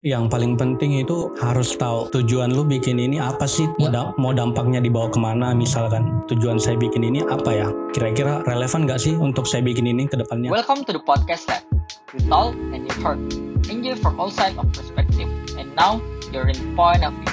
Yang 0.00 0.32
paling 0.32 0.56
penting 0.56 1.04
itu 1.04 1.28
harus 1.44 1.76
tahu 1.76 2.08
tujuan 2.08 2.56
lu 2.56 2.64
bikin 2.64 2.96
ini 2.96 3.20
apa 3.20 3.44
sih? 3.44 3.68
Mau, 3.76 3.84
Ya. 3.84 3.92
da- 3.92 4.12
mau 4.16 4.32
dampaknya 4.32 4.80
dibawa 4.80 5.12
ke 5.12 5.20
mana? 5.20 5.52
Misalkan 5.52 6.24
tujuan 6.24 6.56
saya 6.56 6.80
bikin 6.80 7.04
ini 7.04 7.20
apa 7.28 7.52
ya? 7.52 7.68
Kira-kira 7.92 8.40
relevan 8.48 8.88
nggak 8.88 8.96
sih 8.96 9.12
untuk 9.12 9.44
saya 9.44 9.60
bikin 9.60 9.84
ini 9.84 10.08
ke 10.08 10.16
depannya? 10.16 10.48
Welcome 10.48 10.88
to 10.88 10.96
the 10.96 11.04
podcast 11.04 11.52
lab. 11.52 11.60
You 12.16 12.24
talk 12.32 12.56
and 12.72 12.88
you 12.88 12.94
heard. 13.04 13.20
Enjoy 13.68 13.92
from 13.92 14.16
all 14.16 14.32
sides 14.32 14.56
of 14.56 14.72
perspective. 14.72 15.28
And 15.60 15.68
now 15.76 16.00
you're 16.32 16.48
in 16.48 16.56
point 16.72 17.04
of 17.04 17.12
view. 17.12 17.28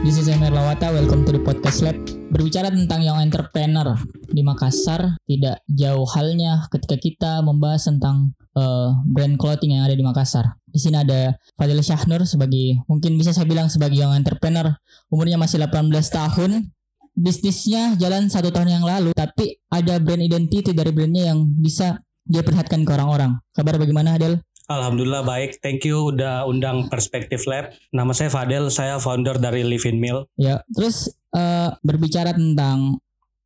This 0.00 0.16
is 0.16 0.24
Emir 0.24 0.48
Lawata, 0.50 0.88
welcome 0.88 1.28
to 1.28 1.36
the 1.36 1.42
podcast 1.44 1.84
lab. 1.84 2.09
Berbicara 2.30 2.70
tentang 2.70 3.02
young 3.02 3.18
entrepreneur 3.18 3.98
di 4.30 4.46
Makassar, 4.46 5.18
tidak 5.26 5.66
jauh 5.66 6.06
halnya 6.14 6.70
ketika 6.70 6.94
kita 6.94 7.32
membahas 7.42 7.90
tentang 7.90 8.38
eh, 8.54 8.88
brand 9.10 9.34
clothing 9.34 9.74
yang 9.74 9.82
ada 9.82 9.98
di 9.98 10.06
Makassar. 10.06 10.54
Di 10.70 10.78
sini 10.78 11.02
ada 11.02 11.34
Fadil 11.58 11.82
Syahnur 11.82 12.22
sebagai 12.22 12.86
mungkin 12.86 13.18
bisa 13.18 13.34
saya 13.34 13.50
bilang 13.50 13.66
sebagai 13.66 13.98
young 13.98 14.14
entrepreneur, 14.14 14.78
umurnya 15.10 15.42
masih 15.42 15.58
18 15.58 15.90
tahun. 15.90 16.70
Bisnisnya 17.18 17.98
jalan 17.98 18.30
satu 18.30 18.54
tahun 18.54 18.80
yang 18.80 18.84
lalu, 18.86 19.10
tapi 19.10 19.58
ada 19.66 19.98
brand 19.98 20.22
identity 20.22 20.70
dari 20.70 20.94
brandnya 20.94 21.34
yang 21.34 21.42
bisa 21.58 21.98
dia 22.22 22.46
perlihatkan 22.46 22.86
ke 22.86 22.90
orang-orang. 22.94 23.42
Kabar 23.50 23.74
bagaimana 23.74 24.14
Adel? 24.14 24.38
Alhamdulillah 24.70 25.26
baik. 25.26 25.58
Thank 25.58 25.82
you 25.82 26.14
udah 26.14 26.46
undang 26.46 26.86
Perspektif 26.86 27.42
Lab. 27.50 27.74
Nama 27.90 28.14
saya 28.14 28.30
Fadel, 28.30 28.70
saya 28.70 29.02
founder 29.02 29.42
dari 29.42 29.66
Live 29.66 29.82
in 29.90 29.98
Mill. 29.98 30.30
Ya, 30.38 30.62
terus 30.70 31.10
eh, 31.34 31.68
berbicara 31.82 32.34
tentang 32.34 32.98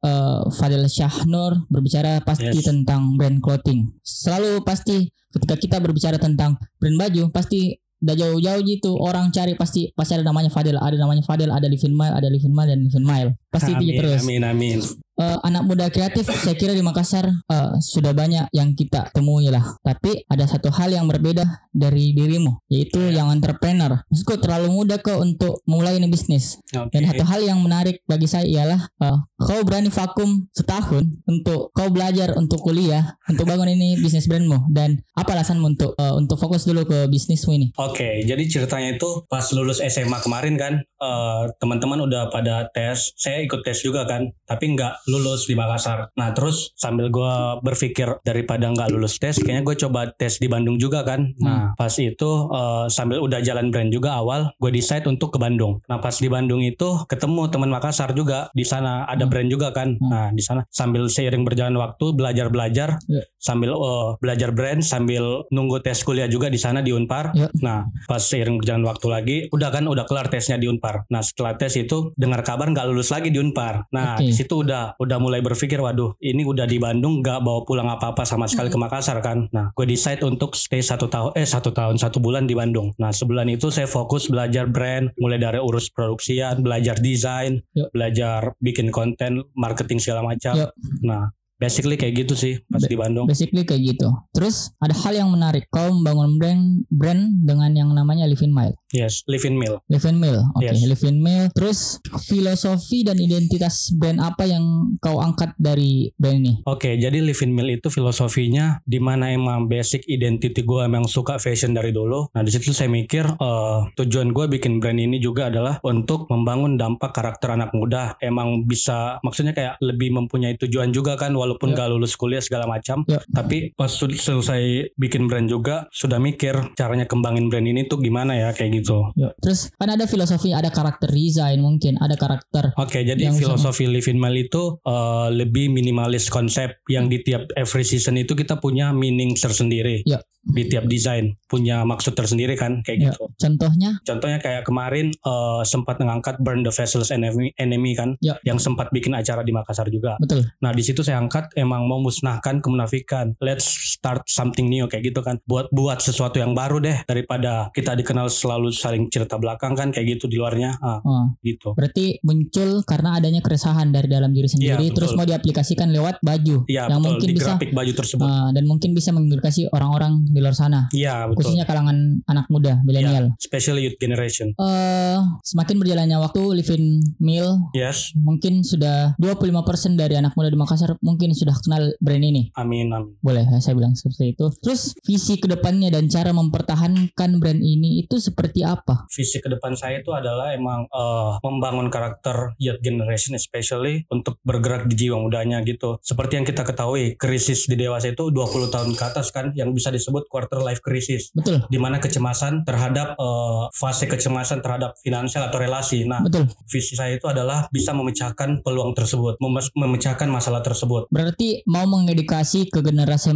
eh, 0.05 0.43
Fadil 0.53 0.85
Syahnur, 0.85 1.65
berbicara 1.73 2.21
pasti 2.21 2.53
Yes. 2.53 2.69
tentang 2.69 3.17
brand 3.17 3.41
clothing. 3.41 3.89
Selalu 4.05 4.61
pasti 4.61 5.09
ketika 5.33 5.57
kita 5.57 5.77
berbicara 5.81 6.21
tentang 6.21 6.61
brand 6.77 6.97
baju, 7.01 7.33
pasti 7.33 7.81
udah 8.05 8.13
jauh-jauh 8.21 8.61
gitu 8.69 9.01
orang 9.01 9.33
cari 9.33 9.57
pasti 9.57 9.89
pasti 9.97 10.13
ada 10.21 10.29
namanya 10.29 10.53
Fadil, 10.53 10.77
ada 10.77 10.93
namanya 11.01 11.25
Fadil, 11.25 11.49
ada 11.49 11.65
Livin 11.65 11.97
Mile, 11.97 12.13
ada 12.13 12.29
Livin 12.29 12.53
Mile 12.53 12.77
dan 12.77 12.81
Livin 12.85 13.05
Mile. 13.09 13.31
Pasti 13.49 13.73
itu 13.73 13.81
amin, 13.81 13.97
terus. 13.97 14.21
amin, 14.21 14.43
amin. 14.45 14.79
Eh, 15.15 15.39
anak 15.47 15.63
muda 15.63 15.87
kreatif 15.95 16.27
saya 16.27 16.59
kira 16.59 16.75
di 16.75 16.83
Makassar 16.83 17.31
eh, 17.31 17.73
sudah 17.79 18.11
banyak 18.11 18.51
yang 18.51 18.75
kita 18.75 19.15
temui 19.15 19.47
lah. 19.47 19.63
Tapi 19.79 20.27
ada 20.27 20.43
satu 20.51 20.75
hal 20.75 20.91
yang 20.91 21.07
berbeda 21.07 21.71
dari 21.71 22.11
dirimu, 22.19 22.67
yaitu 22.67 22.99
yang 23.15 23.31
entrepreneur. 23.31 24.03
Maksudku 24.11 24.43
terlalu 24.43 24.75
muda 24.75 24.99
kok 24.99 25.23
untuk 25.23 25.63
memulai 25.71 26.03
ini 26.03 26.11
bisnis. 26.11 26.59
Oke. 26.75 26.91
Dan 26.91 27.07
satu 27.07 27.23
hal 27.31 27.47
yang 27.47 27.63
menarik 27.63 28.03
bagi 28.11 28.27
saya 28.27 28.43
ialah 28.43 28.91
eh, 28.91 29.19
kau 29.39 29.63
berani 29.63 29.87
vakum 29.95 30.51
setahun 30.51 31.07
untuk 31.31 31.71
kau 31.71 31.89
belajar 31.95 32.35
untuk 32.35 32.59
kuliah 32.67 33.15
untuk 33.31 33.47
bangun 33.47 33.71
ini 33.71 33.95
bisnis 34.03 34.27
brandmu 34.27 34.67
dan 34.75 34.99
apa 35.15 35.39
alasanmu 35.39 35.79
untuk 35.79 35.95
eh, 35.95 36.15
untuk 36.19 36.43
fokus 36.43 36.67
dulu 36.67 36.91
ke 36.91 37.07
bisnismu 37.07 37.55
ini? 37.55 37.71
Oke, 37.79 38.27
jadi 38.27 38.43
ceritanya 38.51 38.99
itu 38.99 39.23
pas 39.31 39.47
lulus 39.55 39.79
SMA 39.79 40.19
kemarin 40.27 40.59
kan, 40.59 40.83
eh, 40.83 41.43
teman-teman 41.63 42.03
udah 42.03 42.35
pada 42.35 42.67
tes, 42.75 43.15
saya 43.15 43.47
ikut 43.47 43.63
tes 43.63 43.79
juga 43.79 44.11
kan, 44.11 44.27
tapi 44.43 44.75
nggak 44.75 45.04
lulus 45.07 45.45
di 45.45 45.55
Makassar. 45.55 46.09
Nah 46.17 46.33
terus 46.33 46.73
sambil 46.75 47.09
gue 47.09 47.35
berpikir 47.61 48.21
daripada 48.23 48.71
nggak 48.71 48.89
lulus 48.91 49.21
tes, 49.21 49.37
kayaknya 49.37 49.63
gue 49.63 49.77
coba 49.87 50.01
tes 50.15 50.41
di 50.41 50.49
Bandung 50.49 50.77
juga 50.77 51.05
kan. 51.05 51.33
Nah 51.39 51.77
pas 51.77 51.93
itu 51.97 52.31
eh, 52.51 52.87
sambil 52.89 53.21
udah 53.21 53.41
jalan 53.41 53.69
brand 53.69 53.91
juga 53.91 54.17
awal, 54.17 54.53
gue 54.57 54.71
decide 54.73 55.05
untuk 55.07 55.35
ke 55.35 55.39
Bandung. 55.39 55.81
Nah 55.87 56.01
pas 56.01 56.15
di 56.15 56.29
Bandung 56.29 56.61
itu 56.61 57.05
ketemu 57.07 57.49
teman 57.49 57.71
Makassar 57.71 58.13
juga, 58.13 58.49
di 58.53 58.65
sana 58.65 59.05
ada 59.05 59.25
Hmm. 59.25 59.33
brand 59.33 59.49
juga 59.49 59.69
kan. 59.73 59.97
Hmm. 59.97 60.09
Nah 60.11 60.27
di 60.33 60.43
sana 60.45 60.61
sambil 60.69 61.09
seiring 61.09 61.45
berjalan 61.45 61.77
waktu 61.77 62.13
belajar-belajar, 62.13 62.97
Ya. 63.05 63.23
Sambil 63.45 63.77
eh, 63.77 64.11
belajar 64.25 64.51
brand, 64.57 64.81
sambil 64.81 65.45
nunggu 65.53 65.85
tes 65.85 66.01
kuliah 66.01 66.25
juga 66.25 66.49
di 66.49 66.57
sana 66.57 66.81
di 66.81 66.97
Unpar. 66.97 67.37
Ya. 67.37 67.53
Nah, 67.61 67.85
pas 68.09 68.25
seiring 68.25 68.57
berjalan 68.57 68.89
waktu 68.89 69.07
lagi, 69.13 69.37
udah 69.53 69.69
kan 69.69 69.85
udah 69.85 70.09
kelar 70.09 70.33
tesnya 70.33 70.57
di 70.57 70.65
Unpar. 70.65 71.05
Nah, 71.13 71.21
setelah 71.21 71.61
tes 71.61 71.77
itu 71.77 72.17
dengar 72.17 72.41
kabar 72.41 72.73
nggak 72.73 72.89
lulus 72.89 73.13
lagi 73.13 73.29
di 73.29 73.37
Unpar. 73.37 73.85
Nah, 73.93 74.17
Oke. 74.17 74.25
di 74.25 74.33
situ 74.33 74.65
udah 74.65 74.97
udah 74.97 75.19
mulai 75.21 75.45
berpikir, 75.45 75.77
waduh, 75.77 76.17
ini 76.25 76.49
udah 76.49 76.65
di 76.65 76.81
Bandung 76.81 77.21
nggak 77.21 77.45
bawa 77.45 77.61
pulang 77.69 77.89
apa-apa 77.93 78.25
sama 78.25 78.49
sekali 78.49 78.73
ke 78.73 78.79
Makassar 78.81 79.21
kan. 79.21 79.45
Nah, 79.53 79.69
gue 79.77 79.85
decide 79.85 80.25
untuk 80.25 80.57
stay 80.57 80.81
satu 80.81 81.13
tahun, 81.13 81.37
eh 81.37 81.45
satu 81.45 81.69
tahun 81.77 82.01
satu 82.01 82.25
bulan 82.25 82.49
di 82.49 82.57
Bandung. 82.57 82.97
Nah, 82.97 83.13
sebulan 83.13 83.53
itu 83.53 83.69
saya 83.69 83.85
fokus 83.85 84.33
belajar 84.33 84.65
brand, 84.65 85.13
mulai 85.21 85.37
dari 85.37 85.61
urus 85.61 85.93
produksian, 85.93 86.65
belajar 86.65 86.97
desain, 86.97 87.61
Yuk. 87.77 87.93
belajar 87.93 88.57
bikin 88.65 88.89
konten, 88.89 89.45
marketing 89.53 90.01
segala 90.01 90.25
macam. 90.25 90.57
Yuk. 90.57 90.71
Nah, 91.05 91.29
basically 91.57 91.95
kayak 91.95 92.25
gitu 92.25 92.35
sih 92.35 92.61
pas 92.67 92.83
Ba- 92.83 92.91
di 92.91 92.97
Bandung. 92.97 93.27
Basically 93.27 93.63
kayak 93.63 93.97
gitu. 93.97 94.09
Terus 94.33 94.73
ada 94.79 94.95
hal 94.95 95.15
yang 95.15 95.31
menarik, 95.31 95.67
kau 95.69 95.91
membangun 95.91 96.37
brand 96.37 96.63
brand 96.89 97.23
dengan 97.43 97.71
yang 97.73 97.91
namanya 97.91 98.27
Livin 98.27 98.51
Mile. 98.51 98.75
Yes, 98.95 99.27
live 99.27 99.43
in 99.43 99.59
mill. 99.59 99.83
Livin 99.91 100.23
Mill, 100.23 100.39
oke, 100.55 100.63
Yes. 100.63 100.79
Livin 100.87 101.19
Mill. 101.19 101.51
Terus 101.51 101.99
filosofi 102.23 103.03
dan 103.03 103.19
identitas 103.19 103.91
brand 103.91 104.23
apa 104.23 104.47
yang 104.47 104.95
kau 105.03 105.19
angkat 105.19 105.51
dari 105.59 106.15
brand 106.15 106.39
ini? 106.39 106.55
Oke, 106.63 106.95
jadi 106.95 107.19
Live 107.19 107.43
in 107.43 107.51
Mill 107.51 107.75
itu 107.75 107.91
filosofinya 107.91 108.79
di 108.87 109.03
mana 109.03 109.35
emang 109.35 109.67
basic 109.67 110.07
identity 110.07 110.63
gue 110.63 110.87
emang 110.87 111.11
suka 111.11 111.43
fashion 111.43 111.75
dari 111.75 111.91
dulu. 111.91 112.31
Nah 112.31 112.43
di 112.43 112.55
situ 112.55 112.71
saya 112.71 112.87
mikir 112.87 113.27
eh, 113.35 113.79
tujuan 113.99 114.31
gue 114.31 114.47
bikin 114.47 114.79
brand 114.79 114.97
ini 114.97 115.19
juga 115.19 115.51
adalah 115.51 115.83
untuk 115.83 116.31
membangun 116.31 116.79
dampak 116.79 117.11
karakter 117.11 117.59
anak 117.59 117.75
muda. 117.75 118.15
Emang 118.23 118.63
bisa 118.63 119.19
maksudnya 119.27 119.51
kayak 119.51 119.75
lebih 119.83 120.15
mempunyai 120.15 120.55
tujuan 120.55 120.95
juga 120.95 121.19
kan 121.19 121.35
walaupun 121.45 121.77
Ya. 121.77 121.85
gak 121.85 121.89
lulus 121.93 122.17
kuliah 122.17 122.41
segala 122.41 122.65
macam. 122.65 123.05
Ya. 123.05 123.21
Tapi 123.29 123.77
pas 123.77 123.93
selesai 123.93 124.97
bikin 124.97 125.29
brand 125.29 125.45
juga 125.45 125.87
sudah 125.93 126.17
mikir 126.17 126.73
caranya 126.73 127.05
kembangin 127.05 127.53
brand 127.53 127.67
ini 127.67 127.85
tuh 127.85 128.01
gimana 128.01 128.33
ya 128.33 128.49
kayak 128.51 128.81
gitu. 128.81 129.13
Yuk. 129.15 129.37
Terus 129.39 129.69
kan 129.75 129.93
ada 129.93 130.09
filosofi, 130.09 130.57
ada 130.57 130.73
karakter 130.73 131.13
desain 131.13 131.61
mungkin, 131.61 132.01
ada 132.01 132.17
karakter. 132.17 132.73
Oke, 132.81 133.05
jadi 133.05 133.21
Yang 133.21 133.45
filosofi 133.45 133.85
Live 133.85 134.09
in 134.09 134.17
itu 134.35 134.81
eh, 134.81 135.29
lebih 135.31 135.69
minimalis 135.69 136.31
konsep 136.31 136.81
yang 136.89 137.11
di 137.11 137.21
tiap 137.21 137.51
every 137.55 137.85
season 137.85 138.17
itu 138.17 138.33
kita 138.33 138.57
punya 138.57 138.95
meaning 138.95 139.35
tersendiri. 139.35 140.01
Ya. 140.07 140.23
Di 140.45 140.69
tiap 140.69 140.85
desain 140.85 141.33
punya 141.45 141.83
maksud 141.85 142.13
tersendiri 142.13 142.55
kan 142.55 142.81
kayak 142.81 142.99
Ya. 143.01 143.05
gitu. 143.11 143.33
Contohnya, 143.35 143.91
Contohnya 144.05 144.39
kayak 144.39 144.63
kemarin 144.63 145.11
eh, 145.11 145.63
sempat 145.65 145.99
mengangkat 145.99 146.39
Burn 146.39 146.63
the 146.63 146.71
Vessels 146.71 147.11
Enemy, 147.11 147.53
Enemy 147.57 147.91
kan, 147.93 148.15
Ya. 148.21 148.37
yang 148.45 148.57
sempat 148.57 148.93
bikin 148.93 149.13
acara 149.13 149.43
di 149.43 149.51
Makassar 149.51 149.89
juga. 149.89 150.15
betul. 150.17 150.47
Nah 150.63 150.71
di 150.71 150.81
situ 150.81 151.03
saya 151.03 151.19
angkat 151.19 151.34
emang 151.55 151.85
mau 151.85 151.99
musnahkan 151.99 152.59
kemunafikan. 152.59 153.35
Let's 153.39 153.67
start 153.95 154.27
something 154.27 154.67
new 154.67 154.87
kayak 154.87 155.09
gitu 155.09 155.21
kan. 155.21 155.39
Buat 155.45 155.71
buat 155.71 155.99
sesuatu 155.99 156.37
yang 156.37 156.53
baru 156.53 156.79
deh 156.79 157.03
daripada 157.05 157.69
kita 157.71 157.95
dikenal 157.95 158.29
selalu 158.29 158.71
saling 158.71 159.07
cerita 159.09 159.37
belakang 159.37 159.75
kan 159.75 159.91
kayak 159.91 160.19
gitu 160.19 160.27
di 160.27 160.37
luarnya. 160.37 160.77
Ah, 160.79 161.01
Oh, 161.01 161.27
gitu. 161.41 161.75
berarti 161.75 162.19
muncul 162.21 162.81
karena 162.83 163.17
adanya 163.17 163.41
keresahan 163.41 163.89
dari 163.89 164.07
dalam 164.07 164.31
diri 164.31 164.47
sendiri, 164.47 164.71
Iya, 164.81 164.91
betul. 164.91 164.97
terus 164.97 165.13
mau 165.13 165.25
diaplikasikan 165.25 165.89
lewat 165.89 166.21
baju 166.21 166.65
Iya 166.65 166.87
yang 166.87 166.99
betul 166.99 167.07
mungkin 167.11 167.29
di 167.29 167.35
bisa 167.35 167.51
grafik 167.55 167.71
baju 167.73 167.93
tersebut. 167.95 168.25
uh, 168.25 168.51
dan 168.51 168.65
mungkin 168.65 168.91
bisa 168.93 169.11
mengedukasi 169.11 169.69
orang-orang 169.71 170.25
di 170.25 170.39
luar 170.39 170.53
sana, 170.53 170.89
Iya 170.91 171.27
betul. 171.27 171.37
khususnya 171.45 171.65
kalangan 171.65 171.97
anak 172.25 172.47
muda, 172.49 172.81
milenial. 172.83 173.33
Especially 173.37 173.85
youth 173.85 173.99
generation. 173.99 174.53
Eh, 174.55 175.19
semakin 175.43 175.77
berjalannya 175.77 176.19
waktu, 176.19 176.43
Livin 176.55 176.85
Mill 177.19 177.49
Yes. 177.73 178.13
mungkin 178.15 178.61
sudah 178.61 179.17
25% 179.17 179.95
dari 179.95 180.15
anak 180.15 180.35
muda 180.35 180.49
di 180.49 180.57
Makassar 180.57 180.97
mungkin 181.01 181.24
sudah 181.33 181.57
kenal 181.57 181.97
brand 182.03 182.21
ini. 182.21 182.53
Amin 182.61 182.93
amin. 182.93 183.17
Boleh 183.25 183.47
ya, 183.49 183.59
saya 183.63 183.79
bilang 183.79 183.97
seperti 183.97 184.37
itu. 184.37 184.53
Terus 184.61 184.93
visi 185.07 185.41
ke 185.41 185.49
depannya 185.49 185.89
dan 185.89 186.11
cara 186.13 186.35
mempertahankan 186.35 187.31
brand 187.41 187.63
ini 187.63 188.05
itu 188.05 188.21
seperti 188.21 188.67
apa? 188.67 189.09
Visi 189.09 189.41
ke 189.41 189.49
depan 189.49 189.79
saya 189.79 190.03
itu 190.05 190.11
adalah 190.13 190.53
emang 190.53 190.85
eh, 190.91 191.33
membangun 191.41 191.89
karakter 191.89 192.59
youth 192.59 192.83
generation 192.85 193.39
especially 193.39 194.05
untuk 194.11 194.37
bergerak 194.43 194.91
di 194.91 195.07
jiwa 195.07 195.23
mudanya 195.23 195.63
gitu. 195.63 195.97
Seperti 196.03 196.43
yang 196.43 196.47
kita 196.47 196.67
ketahui, 196.67 197.15
krisis 197.15 197.71
di 197.71 197.79
dewasa 197.79 198.11
itu 198.11 198.29
20 198.29 198.75
tahun 198.75 198.91
ke 198.93 199.05
atas 199.07 199.31
kan 199.31 199.55
yang 199.55 199.71
bisa 199.71 199.95
disebut 199.95 200.27
quarter 200.27 200.61
life 200.61 200.83
crisis. 200.83 201.31
Betul, 201.31 201.63
di 201.71 201.79
mana 201.79 202.03
kecemasan 202.03 202.67
terhadap 202.67 203.15
eh, 203.15 203.65
fase 203.73 204.11
kecemasan 204.11 204.61
terhadap 204.65 204.99
finansial 204.99 205.47
atau 205.47 205.59
relasi. 205.63 206.03
Nah, 206.09 206.25
betul. 206.27 206.51
visi 206.67 206.99
saya 206.99 207.15
itu 207.15 207.31
adalah 207.31 207.71
bisa 207.71 207.95
memecahkan 207.95 208.65
peluang 208.65 208.97
tersebut, 208.97 209.39
memecahkan 209.77 210.29
masalah 210.29 210.65
tersebut. 210.65 211.07
Berarti 211.15 211.63
mau 211.71 211.87
mengedukasi 211.87 212.67
ke 212.67 212.83
generasi 212.83 213.31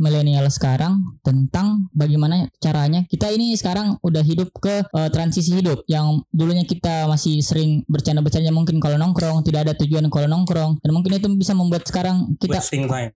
milenial 0.00 0.48
sekarang 0.48 1.20
tentang 1.20 1.92
bagaimana 1.92 2.48
caranya 2.56 3.04
kita 3.04 3.28
ini 3.28 3.52
sekarang 3.52 4.00
udah 4.00 4.24
hidup 4.24 4.48
ke 4.56 4.80
eh, 4.88 5.10
transisi 5.12 5.60
hidup 5.60 5.84
yang 5.84 6.24
dulunya 6.32 6.64
kita 6.64 7.04
masih 7.04 7.44
sering 7.44 7.84
bercanda-bercanda 7.84 8.48
mungkin 8.48 8.80
kalau 8.80 8.96
nongkrong 8.96 9.44
tidak 9.44 9.68
ada 9.68 9.72
tujuan 9.76 10.08
kalau 10.08 10.24
nongkrong 10.24 10.80
dan 10.80 10.90
mungkin 10.96 11.20
itu 11.20 11.28
bisa 11.36 11.52
membuat 11.52 11.84
sekarang 11.84 12.32
kita. 12.40 12.64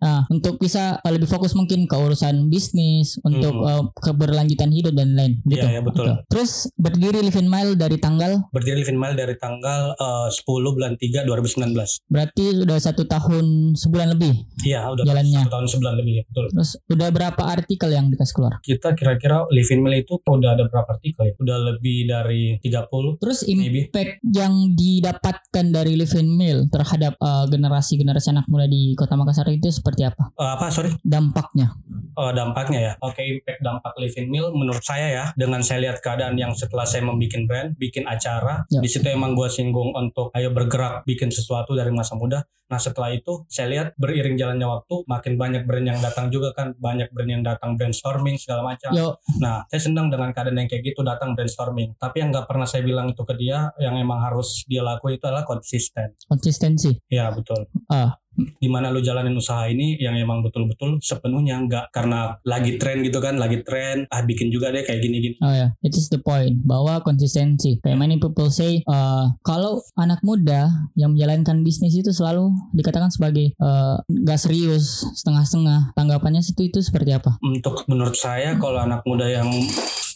Nah, 0.03 0.29
untuk 0.29 0.61
bisa 0.61 1.01
uh, 1.01 1.13
lebih 1.13 1.31
fokus 1.31 1.57
mungkin 1.57 1.89
ke 1.89 1.97
urusan 1.97 2.53
bisnis, 2.53 3.17
untuk 3.23 3.55
uh, 3.63 3.89
keberlanjutan 4.03 4.69
hidup 4.75 4.93
dan 4.93 5.15
lain 5.15 5.33
gitu. 5.47 5.63
Iya, 5.63 5.79
iya, 5.79 5.83
betul. 5.83 6.07
Oke. 6.11 6.27
Terus 6.29 6.69
berdiri 6.75 7.23
Live 7.23 7.39
in 7.39 7.49
Mile 7.49 7.79
dari 7.79 7.97
tanggal 7.97 8.43
Berdiri 8.51 8.83
Living 8.83 8.99
Mile 8.99 9.15
dari 9.15 9.35
tanggal 9.39 9.95
eh, 9.95 10.29
10 10.29 10.45
bulan 10.47 10.99
3 10.99 11.25
2019. 11.25 11.73
berarti 12.13 12.45
sudah 12.65 12.79
satu 12.83 13.03
tahun 13.07 13.77
sebulan 13.79 14.02
sebulan 14.03 14.19
lebih. 14.19 14.35
Iya, 14.63 14.81
udah 14.91 15.05
Jalannya. 15.07 15.41
satu 15.43 15.51
tahun 15.55 15.67
sebulan 15.71 15.95
lebih 16.03 16.15
betul. 16.27 16.45
Terus 16.51 16.71
udah 16.91 17.09
berapa 17.15 17.43
artikel 17.43 17.91
yang 17.95 18.07
dikasih 18.11 18.35
keluar? 18.35 18.55
Kita 18.63 18.89
kira-kira 18.99 19.47
Live 19.55 19.71
in 19.71 19.81
Mail 19.83 20.03
itu 20.03 20.15
udah 20.19 20.51
ada 20.59 20.65
berapa 20.67 20.89
artikel 20.91 21.23
ya? 21.31 21.33
Udah 21.39 21.59
lebih 21.73 21.99
dari 22.11 22.43
30 22.59 23.23
Terus 23.23 23.39
maybe. 23.47 23.87
impact 23.87 24.19
yang 24.27 24.55
didapatkan 24.75 25.67
dari 25.71 25.93
Live 25.95 26.15
in 26.19 26.29
Mail 26.35 26.67
terhadap 26.67 27.15
uh, 27.23 27.47
generasi-generasi 27.47 28.35
anak 28.35 28.47
muda 28.51 28.67
di 28.67 28.99
Kota 28.99 29.15
Makassar 29.15 29.51
itu 29.55 29.71
seperti 29.71 30.03
apa? 30.07 30.35
Eh, 30.35 30.51
apa 30.59 30.71
sorry? 30.71 30.91
Dampaknya? 31.03 31.79
Oh, 32.15 32.31
dampaknya 32.31 32.81
ya. 32.81 32.93
Oke, 33.01 33.25
impact 33.25 33.61
dampak 33.61 33.95
Live 33.97 34.17
in 34.21 34.29
Meal 34.29 34.53
menurut 34.53 34.85
saya 34.85 35.09
ya, 35.09 35.25
dengan 35.35 35.65
saya 35.65 35.89
lihat 35.89 36.05
keadaan 36.05 36.37
yang 36.37 36.53
setelah 36.53 36.85
saya 36.85 37.03
membuat 37.03 37.45
brand, 37.49 37.71
bikin 37.77 38.05
acara, 38.05 38.65
Ya. 38.69 38.81
di 38.81 38.89
situ 38.91 39.07
emang 39.09 39.33
gua 39.33 39.49
singgung 39.49 39.93
untuk 39.93 40.29
ayo 40.35 40.53
bergerak 40.53 41.05
bikin 41.05 41.33
sesuatu 41.33 41.73
dari 41.73 41.89
masa 41.89 42.15
muda. 42.15 42.45
Nah, 42.73 42.81
setelah 42.81 43.13
itu 43.13 43.45
saya 43.53 43.69
lihat 43.69 43.89
beriring 44.01 44.41
jalannya 44.41 44.65
waktu, 44.65 45.05
makin 45.05 45.37
banyak 45.37 45.69
brand 45.69 45.85
yang 45.93 46.01
datang 46.01 46.33
juga 46.33 46.57
kan, 46.57 46.73
banyak 46.81 47.13
brand 47.13 47.29
yang 47.29 47.45
datang 47.45 47.77
brainstorming 47.77 48.41
segala 48.41 48.65
macam. 48.65 48.97
Yo, 48.97 49.21
Nah, 49.45 49.69
saya 49.69 49.93
senang 49.93 50.09
dengan 50.09 50.33
keadaan 50.33 50.57
yang 50.57 50.69
kayak 50.73 50.81
gitu 50.81 51.05
datang 51.05 51.37
brainstorming. 51.37 51.93
Tapi 52.01 52.25
yang 52.25 52.33
nggak 52.33 52.49
pernah 52.49 52.65
saya 52.65 52.81
bilang 52.81 53.13
itu 53.13 53.21
ke 53.29 53.37
dia, 53.37 53.69
yang 53.77 54.01
emang 54.01 54.25
harus 54.25 54.65
dia 54.65 54.81
lakuin 54.81 55.21
itu 55.21 55.25
adalah 55.29 55.45
konsisten. 55.45 56.17
konsistensi. 56.25 56.97
Ya 57.13 57.29
betul. 57.29 57.69
Ah. 57.93 58.17
Di 58.33 58.69
mana 58.71 58.89
lu 58.89 59.05
jalanin 59.05 59.37
usaha 59.37 59.69
ini 59.69 60.01
yang 60.01 60.17
emang 60.17 60.41
betul-betul 60.41 60.97
sepenuhnya 61.05 61.61
nggak 61.69 61.93
karena 61.93 62.37
lagi 62.49 62.81
tren 62.81 63.05
gitu 63.05 63.21
kan, 63.21 63.37
lagi 63.37 63.61
tren, 63.61 64.09
ah 64.09 64.25
bikin 64.25 64.49
juga 64.49 64.73
deh 64.73 64.83
kayak 64.83 65.01
gini-gini. 65.05 65.37
Oh 65.45 65.53
ya, 65.53 65.77
it 65.85 65.93
is 65.93 66.09
the 66.09 66.17
point 66.17 66.65
bahwa 66.65 67.05
konsistensi. 67.05 67.77
Kayak 67.85 67.99
many 68.01 68.17
people 68.17 68.49
say, 68.49 68.81
uh, 68.89 69.29
kalau 69.45 69.85
anak 70.01 70.25
muda 70.25 70.73
yang 70.97 71.13
menjalankan 71.13 71.61
bisnis 71.61 71.93
itu 71.93 72.11
selalu 72.11 72.53
dikatakan 72.73 73.13
sebagai 73.13 73.53
uh, 73.61 74.01
nggak 74.09 74.41
serius, 74.41 75.05
setengah-setengah. 75.21 75.93
Tanggapannya 75.93 76.41
itu 76.41 76.63
itu 76.65 76.79
seperti 76.81 77.13
apa? 77.13 77.37
Untuk 77.45 77.85
menurut 77.87 78.17
saya 78.17 78.57
kalau 78.57 78.81
anak 78.81 79.05
muda 79.05 79.29
yang 79.29 79.49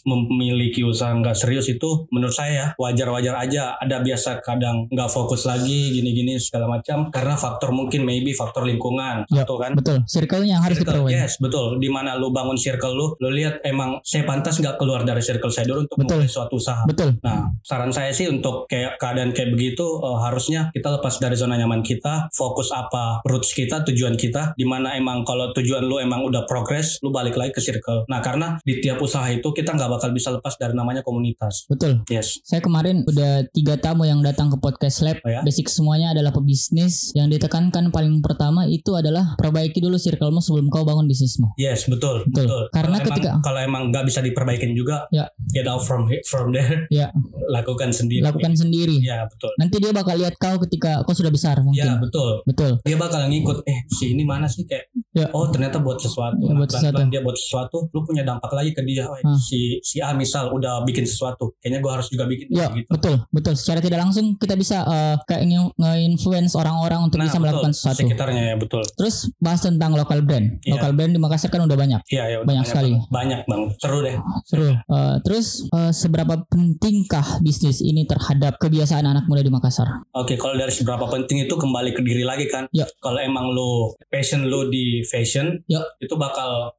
memiliki 0.07 0.81
usaha 0.81 1.11
nggak 1.11 1.35
serius 1.35 1.67
itu 1.67 2.07
menurut 2.09 2.31
saya 2.31 2.71
wajar-wajar 2.79 3.35
aja. 3.35 3.75
Ada 3.77 3.99
biasa 3.99 4.39
kadang 4.39 4.87
nggak 4.87 5.09
fokus 5.11 5.43
lagi 5.43 5.91
gini-gini 5.93 6.39
segala 6.39 6.71
macam 6.71 7.11
karena 7.11 7.35
faktor 7.35 7.75
mungkin 7.75 8.07
maybe 8.07 8.31
faktor 8.31 8.63
lingkungan 8.63 9.27
Ya, 9.27 9.43
atau 9.43 9.59
kan? 9.59 9.75
Betul, 9.75 10.07
circle-nya 10.07 10.57
yang 10.57 10.63
harus 10.63 10.79
Circle, 10.79 11.03
diperbaiki. 11.03 11.19
yes 11.19 11.33
betul. 11.37 11.75
Di 11.77 11.89
mana 11.91 12.15
lu 12.15 12.31
bangun 12.31 12.55
circle 12.55 12.95
lu 12.95 13.07
lu 13.19 13.29
lihat 13.29 13.59
emang 13.67 13.99
saya 14.01 14.23
pantas 14.23 14.55
nggak 14.57 14.79
keluar 14.79 15.03
dari 15.03 15.19
circle 15.19 15.51
saya 15.51 15.67
dulu 15.67 15.83
untuk 15.83 15.97
Betul. 15.99 16.23
memulai 16.23 16.31
suatu 16.31 16.55
usaha? 16.55 16.81
Betul. 16.87 17.19
nah 17.19 17.49
saran 17.65 17.91
saya 17.91 18.13
sih 18.15 18.29
untuk 18.29 18.69
kayak 18.69 18.95
keadaan 18.95 19.35
kayak 19.35 19.51
begitu 19.51 19.83
eh, 19.83 20.19
harusnya 20.23 20.71
kita 20.71 20.87
lepas 20.95 21.19
dari 21.19 21.35
zona 21.35 21.57
nyaman 21.57 21.83
kita 21.83 22.29
fokus 22.31 22.71
apa 22.71 23.19
roots 23.27 23.51
kita 23.51 23.83
tujuan 23.83 24.15
kita. 24.15 24.53
Di 24.55 24.63
mana 24.63 24.95
emang 24.95 25.25
kalau 25.25 25.51
tujuan 25.51 25.83
lu 25.83 25.99
emang 25.99 26.23
udah 26.23 26.47
progress 26.47 27.01
lu 27.01 27.11
balik 27.11 27.35
lagi 27.35 27.51
ke 27.51 27.59
circle. 27.59 28.05
Nah 28.07 28.21
karena 28.21 28.55
di 28.63 28.79
tiap 28.79 29.01
usaha 29.01 29.25
itu 29.27 29.49
kita 29.51 29.73
nggak 29.73 29.89
bakal 29.97 30.09
bisa 30.11 30.29
lepas 30.29 30.53
dari 30.55 30.71
namanya 30.71 31.01
komunitas 31.01 31.65
Betul. 31.65 32.05
yes 32.07 32.39
Saya 32.43 32.61
kemarin 32.61 33.01
udah 33.03 33.49
tiga 33.49 33.75
tamu 33.75 34.03
yang 34.03 34.21
datang 34.21 34.47
ke 34.47 34.57
podcast 34.57 35.01
lab. 35.01 35.17
Oh 35.19 35.29
ya? 35.29 35.41
Basic 35.41 35.65
semuanya 35.67 36.11
adalah 36.11 36.29
pebisnis. 36.31 37.09
Yang 37.11 37.37
ditekankan 37.37 37.89
paling 37.89 38.19
pertama 38.19 38.65
itu 38.65 38.93
adalah 38.93 39.33
perbaiki 39.35 39.77
dulu 39.77 39.97
circlemu 39.97 40.37
sebelum 40.37 40.67
kau 40.67 40.83
bangun 40.83 41.05
bisnismu. 41.05 41.51
yes 41.55 41.87
betul 41.87 42.21
Betul. 42.27 42.69
Karena 42.69 42.97
kalau 42.97 43.07
ketika- 43.09 43.31
emang, 43.31 43.43
kalau 43.43 43.59
emang 43.59 43.81
nggak 43.89 44.05
bisa 44.05 44.19
diperbaikin 44.21 44.71
juga 44.71 45.09
Ya. 45.09 45.25
get 45.49 45.65
out 45.65 45.81
from 45.81 46.05
from 46.23 46.51
there 46.51 46.85
Ya. 46.89 47.09
lakukan 47.49 47.89
sendiri 47.89 48.21
Lakukan 48.21 48.53
sendiri. 48.53 48.99
ya 48.99 49.25
betul 49.25 49.49
Nanti 49.57 49.75
dia 49.77 49.91
bakal 49.91 50.15
lihat 50.15 50.35
kau 50.35 50.59
ketika 50.59 51.01
kau 51.01 51.13
sudah 51.13 51.29
besar 51.29 51.57
mungkin. 51.59 51.79
Ya 51.79 51.95
betul. 51.97 52.43
Betul. 52.43 52.77
Dia 52.81 52.95
bakal 52.95 53.25
ngikut. 53.25 53.63
Eh 53.63 53.79
si 53.89 54.11
ini 54.11 54.21
mana 54.21 54.45
sih 54.45 54.63
kayak? 54.63 54.91
Ya. 55.11 55.27
Oh 55.31 55.47
ternyata 55.47 55.79
buat 55.79 55.97
sesuatu. 55.97 56.37
Ya, 56.39 56.51
Nah, 56.51 56.59
buat 56.59 56.69
sesuatu. 56.69 56.99
dia 57.07 57.21
buat 57.21 57.33
sesuatu. 57.35 57.77
Lu 57.89 58.03
punya 58.03 58.21
dampak 58.21 58.51
lagi 58.51 58.71
ke 58.71 58.83
dia. 58.83 59.03
Oh, 59.03 59.15
Ah. 59.17 59.33
Si 59.39 59.76
si 59.79 59.99
A 59.99 60.11
misal 60.11 60.49
udah 60.49 60.81
bikin 60.83 61.03
sesuatu. 61.03 61.55
Kayaknya 61.57 61.79
gua 61.79 61.91
harus 61.95 62.07
juga 62.07 62.23
bikin 62.23 62.47
Ya, 62.49 62.69
gitu. 62.69 62.87
betul, 62.87 63.15
betul. 63.29 63.53
Secara 63.53 63.79
tidak 63.79 63.99
langsung 63.99 64.35
kita 64.35 64.53
bisa 64.53 64.83
eh, 64.83 65.15
kayak 65.23 65.43
nge- 65.43 65.73
nge-influence 65.75 66.53
orang-orang 66.53 66.99
untuk 67.03 67.17
bisa 67.17 67.27
Nah, 67.29 67.33
betul. 67.33 67.43
melakukan 67.43 67.71
sesuatu. 67.71 67.99
Sekitarnya 67.99 68.43
ya 68.45 68.55
betul. 68.55 68.83
Terus 68.87 69.15
bahas 69.37 69.61
tentang 69.61 69.91
local 69.93 70.19
brand. 70.21 70.59
Iya. 70.61 70.73
Local 70.73 70.91
brand 70.93 71.11
di 71.11 71.19
Makassar 71.19 71.49
kan 71.49 71.61
udah 71.61 71.75
banyak. 71.75 72.01
Iya 72.07 72.23
ya 72.25 72.37
udah 72.39 72.47
Banyak 72.47 72.65
sekali. 72.65 72.91
banget. 72.93 73.09
Banyak 73.09 73.41
banget. 73.43 73.69
Seru 73.77 73.97
deh. 73.99 74.15
Seru. 74.45 74.69
Eh, 74.71 75.15
terus 75.21 75.47
eh, 75.67 75.91
seberapa 75.91 76.33
pentingkah 76.47 76.97
bisnis 77.39 77.79
ini 77.79 78.03
terhadap 78.03 78.55
kebiasaan 78.57 79.03
anak 79.03 79.25
muda 79.25 79.39
di 79.39 79.49
Makassar? 79.49 79.87
Oke, 80.13 80.35
kalau 80.35 80.53
dari 80.53 80.69
seberapa 80.69 81.05
penting 81.05 81.41
itu 81.41 81.53
kembali 81.53 81.91
ke 81.91 82.01
diri 82.01 82.21
lagi 82.21 82.45
kan. 82.45 82.69
Ya. 82.71 82.85
Kalau 82.97 83.17
emang 83.17 83.49
lu 83.49 83.67
passion 84.07 84.45
lu 84.45 84.67
di 84.67 85.03
fashion, 85.03 85.59
Ya. 85.65 85.81
itu 85.97 86.13
bakal 86.15 86.71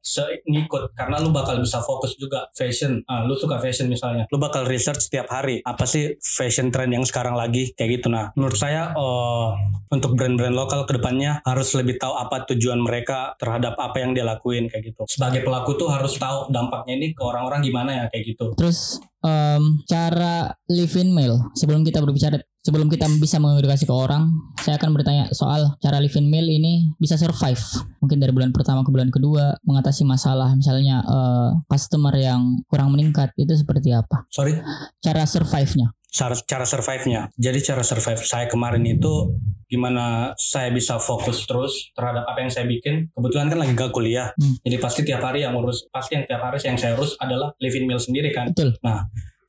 ngikut 0.45 0.93
karena 0.93 1.17
lu 1.17 1.29
bakal 1.29 1.59
bisa 1.59 1.79
fokus 1.79 2.15
juga 2.15 2.47
fashion. 2.51 2.88
Ah, 3.05 3.25
lu 3.25 3.35
suka 3.37 3.57
fashion 3.61 3.87
misalnya, 3.87 4.25
lu 4.29 4.37
bakal 4.37 4.65
research 4.65 5.05
setiap 5.09 5.29
hari 5.29 5.61
apa 5.63 5.85
sih 5.85 6.17
fashion 6.21 6.69
trend 6.73 6.93
yang 6.93 7.05
sekarang 7.05 7.37
lagi 7.37 7.71
kayak 7.73 8.01
gitu. 8.01 8.07
Nah, 8.11 8.33
menurut 8.33 8.57
saya 8.57 8.93
eh, 8.93 9.49
untuk 9.89 10.13
brand-brand 10.13 10.53
lokal 10.53 10.85
ke 10.85 10.97
depannya 10.97 11.41
harus 11.45 11.73
lebih 11.73 11.97
tahu 11.97 12.13
apa 12.13 12.45
tujuan 12.53 12.79
mereka 12.81 13.33
terhadap 13.41 13.77
apa 13.77 13.97
yang 14.01 14.13
dia 14.13 14.25
lakuin 14.25 14.69
kayak 14.69 14.93
gitu. 14.93 15.03
Sebagai 15.09 15.41
pelaku 15.41 15.77
tuh 15.77 15.89
harus 15.89 16.15
tahu 16.17 16.49
dampaknya 16.53 16.93
ini 16.97 17.07
ke 17.13 17.21
orang-orang 17.21 17.65
gimana 17.65 17.91
ya 17.93 18.05
kayak 18.11 18.23
gitu. 18.35 18.53
Terus 18.57 19.01
em, 19.23 19.63
cara 19.87 20.53
live 20.71 20.95
in 20.99 21.09
mail 21.11 21.39
sebelum 21.55 21.83
kita 21.83 21.99
berbicara 21.99 22.39
sebelum 22.59 22.91
kita 22.91 23.07
bisa 23.23 23.39
mengedukasi 23.39 23.87
ke 23.87 23.93
orang, 23.95 24.29
saya 24.59 24.75
akan 24.75 24.91
bertanya 24.91 25.31
soal 25.31 25.79
cara 25.79 25.97
live 26.03 26.13
in 26.19 26.27
mail 26.27 26.45
ini 26.45 26.91
bisa 26.99 27.15
survive 27.15 27.61
mungkin 28.03 28.19
dari 28.19 28.35
bulan 28.35 28.51
pertama 28.51 28.83
ke 28.83 28.91
bulan 28.91 29.09
kedua 29.09 29.55
mengatasi 29.63 30.03
masalah 30.03 30.53
misalnya 30.53 31.01
eh, 31.01 31.49
customer 31.71 32.13
yang 32.19 32.59
kurang 32.67 32.91
meningkat 32.91 33.31
itu 33.39 33.55
seperti 33.55 33.95
apa? 33.95 34.27
Sorry. 34.29 34.59
Cara 34.99 35.23
survive-nya. 35.23 35.95
Cara 36.09 36.35
cara 36.43 36.65
survive-nya. 36.65 37.29
Jadi 37.37 37.59
cara 37.61 37.85
survive 37.85 38.21
saya 38.25 38.49
kemarin 38.49 38.81
itu 38.85 39.37
gimana 39.69 40.33
saya 40.33 40.73
bisa 40.73 40.97
fokus 40.97 41.45
terus 41.45 41.93
terhadap 41.93 42.25
apa 42.25 42.41
yang 42.41 42.51
saya 42.51 42.65
bikin. 42.65 43.13
Kebetulan 43.13 43.53
kan 43.53 43.57
lagi 43.61 43.73
gak 43.77 43.93
kuliah. 43.93 44.33
Hmm. 44.33 44.57
Jadi 44.65 44.75
pasti 44.81 45.01
tiap 45.05 45.21
hari 45.21 45.45
yang 45.45 45.53
urus 45.53 45.85
pasti 45.93 46.17
yang 46.17 46.25
tiap 46.25 46.41
hari 46.41 46.57
yang 46.65 46.77
saya 46.77 46.97
urus 46.97 47.13
adalah 47.21 47.53
living 47.61 47.85
meal 47.85 48.01
sendiri 48.01 48.33
kan. 48.33 48.49
Betul. 48.49 48.73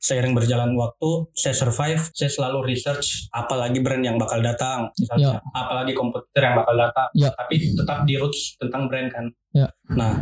Seiring 0.01 0.33
berjalan 0.33 0.73
waktu, 0.73 1.29
saya 1.37 1.53
survive, 1.53 2.09
saya 2.17 2.33
selalu 2.33 2.73
research 2.73 3.29
apalagi 3.29 3.85
brand 3.85 4.01
yang 4.01 4.17
bakal 4.17 4.41
datang, 4.41 4.89
misalnya, 4.97 5.37
apalagi 5.53 5.93
kompetitor 5.93 6.41
yang 6.41 6.57
bakal 6.57 6.73
datang. 6.73 7.05
Ya. 7.13 7.29
Tapi 7.29 7.77
tetap 7.77 8.01
di 8.09 8.17
roots 8.17 8.57
tentang 8.57 8.89
brand 8.89 9.13
kan. 9.13 9.29
Ya. 9.53 9.69
Nah, 9.93 10.17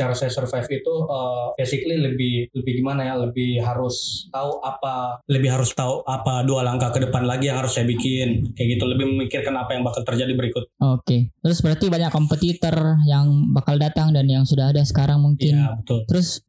cara 0.00 0.16
saya 0.16 0.32
survive 0.32 0.80
itu 0.80 0.94
uh, 1.04 1.52
basically 1.60 2.00
lebih 2.00 2.48
lebih 2.56 2.80
gimana 2.80 3.04
ya 3.04 3.14
lebih 3.20 3.60
harus 3.60 4.26
tahu 4.32 4.64
apa 4.64 5.20
lebih 5.28 5.52
harus 5.52 5.76
tahu 5.76 6.00
apa 6.08 6.40
dua 6.48 6.64
langkah 6.64 6.88
ke 6.88 7.04
depan 7.04 7.28
lagi 7.28 7.52
yang 7.52 7.60
harus 7.60 7.76
saya 7.76 7.84
bikin 7.84 8.56
kayak 8.56 8.80
gitu 8.80 8.84
lebih 8.88 9.04
memikirkan 9.04 9.52
apa 9.60 9.76
yang 9.76 9.84
bakal 9.84 10.00
terjadi 10.08 10.32
berikut 10.32 10.64
Oke. 10.80 11.28
Terus 11.44 11.60
berarti 11.60 11.92
banyak 11.92 12.08
kompetitor 12.08 12.96
yang 13.04 13.52
bakal 13.52 13.76
datang 13.76 14.16
dan 14.16 14.24
yang 14.24 14.48
sudah 14.48 14.72
ada 14.72 14.80
sekarang 14.80 15.20
mungkin. 15.20 15.60
Iya 15.60 15.76
betul 15.76 16.08
Terus 16.08 16.40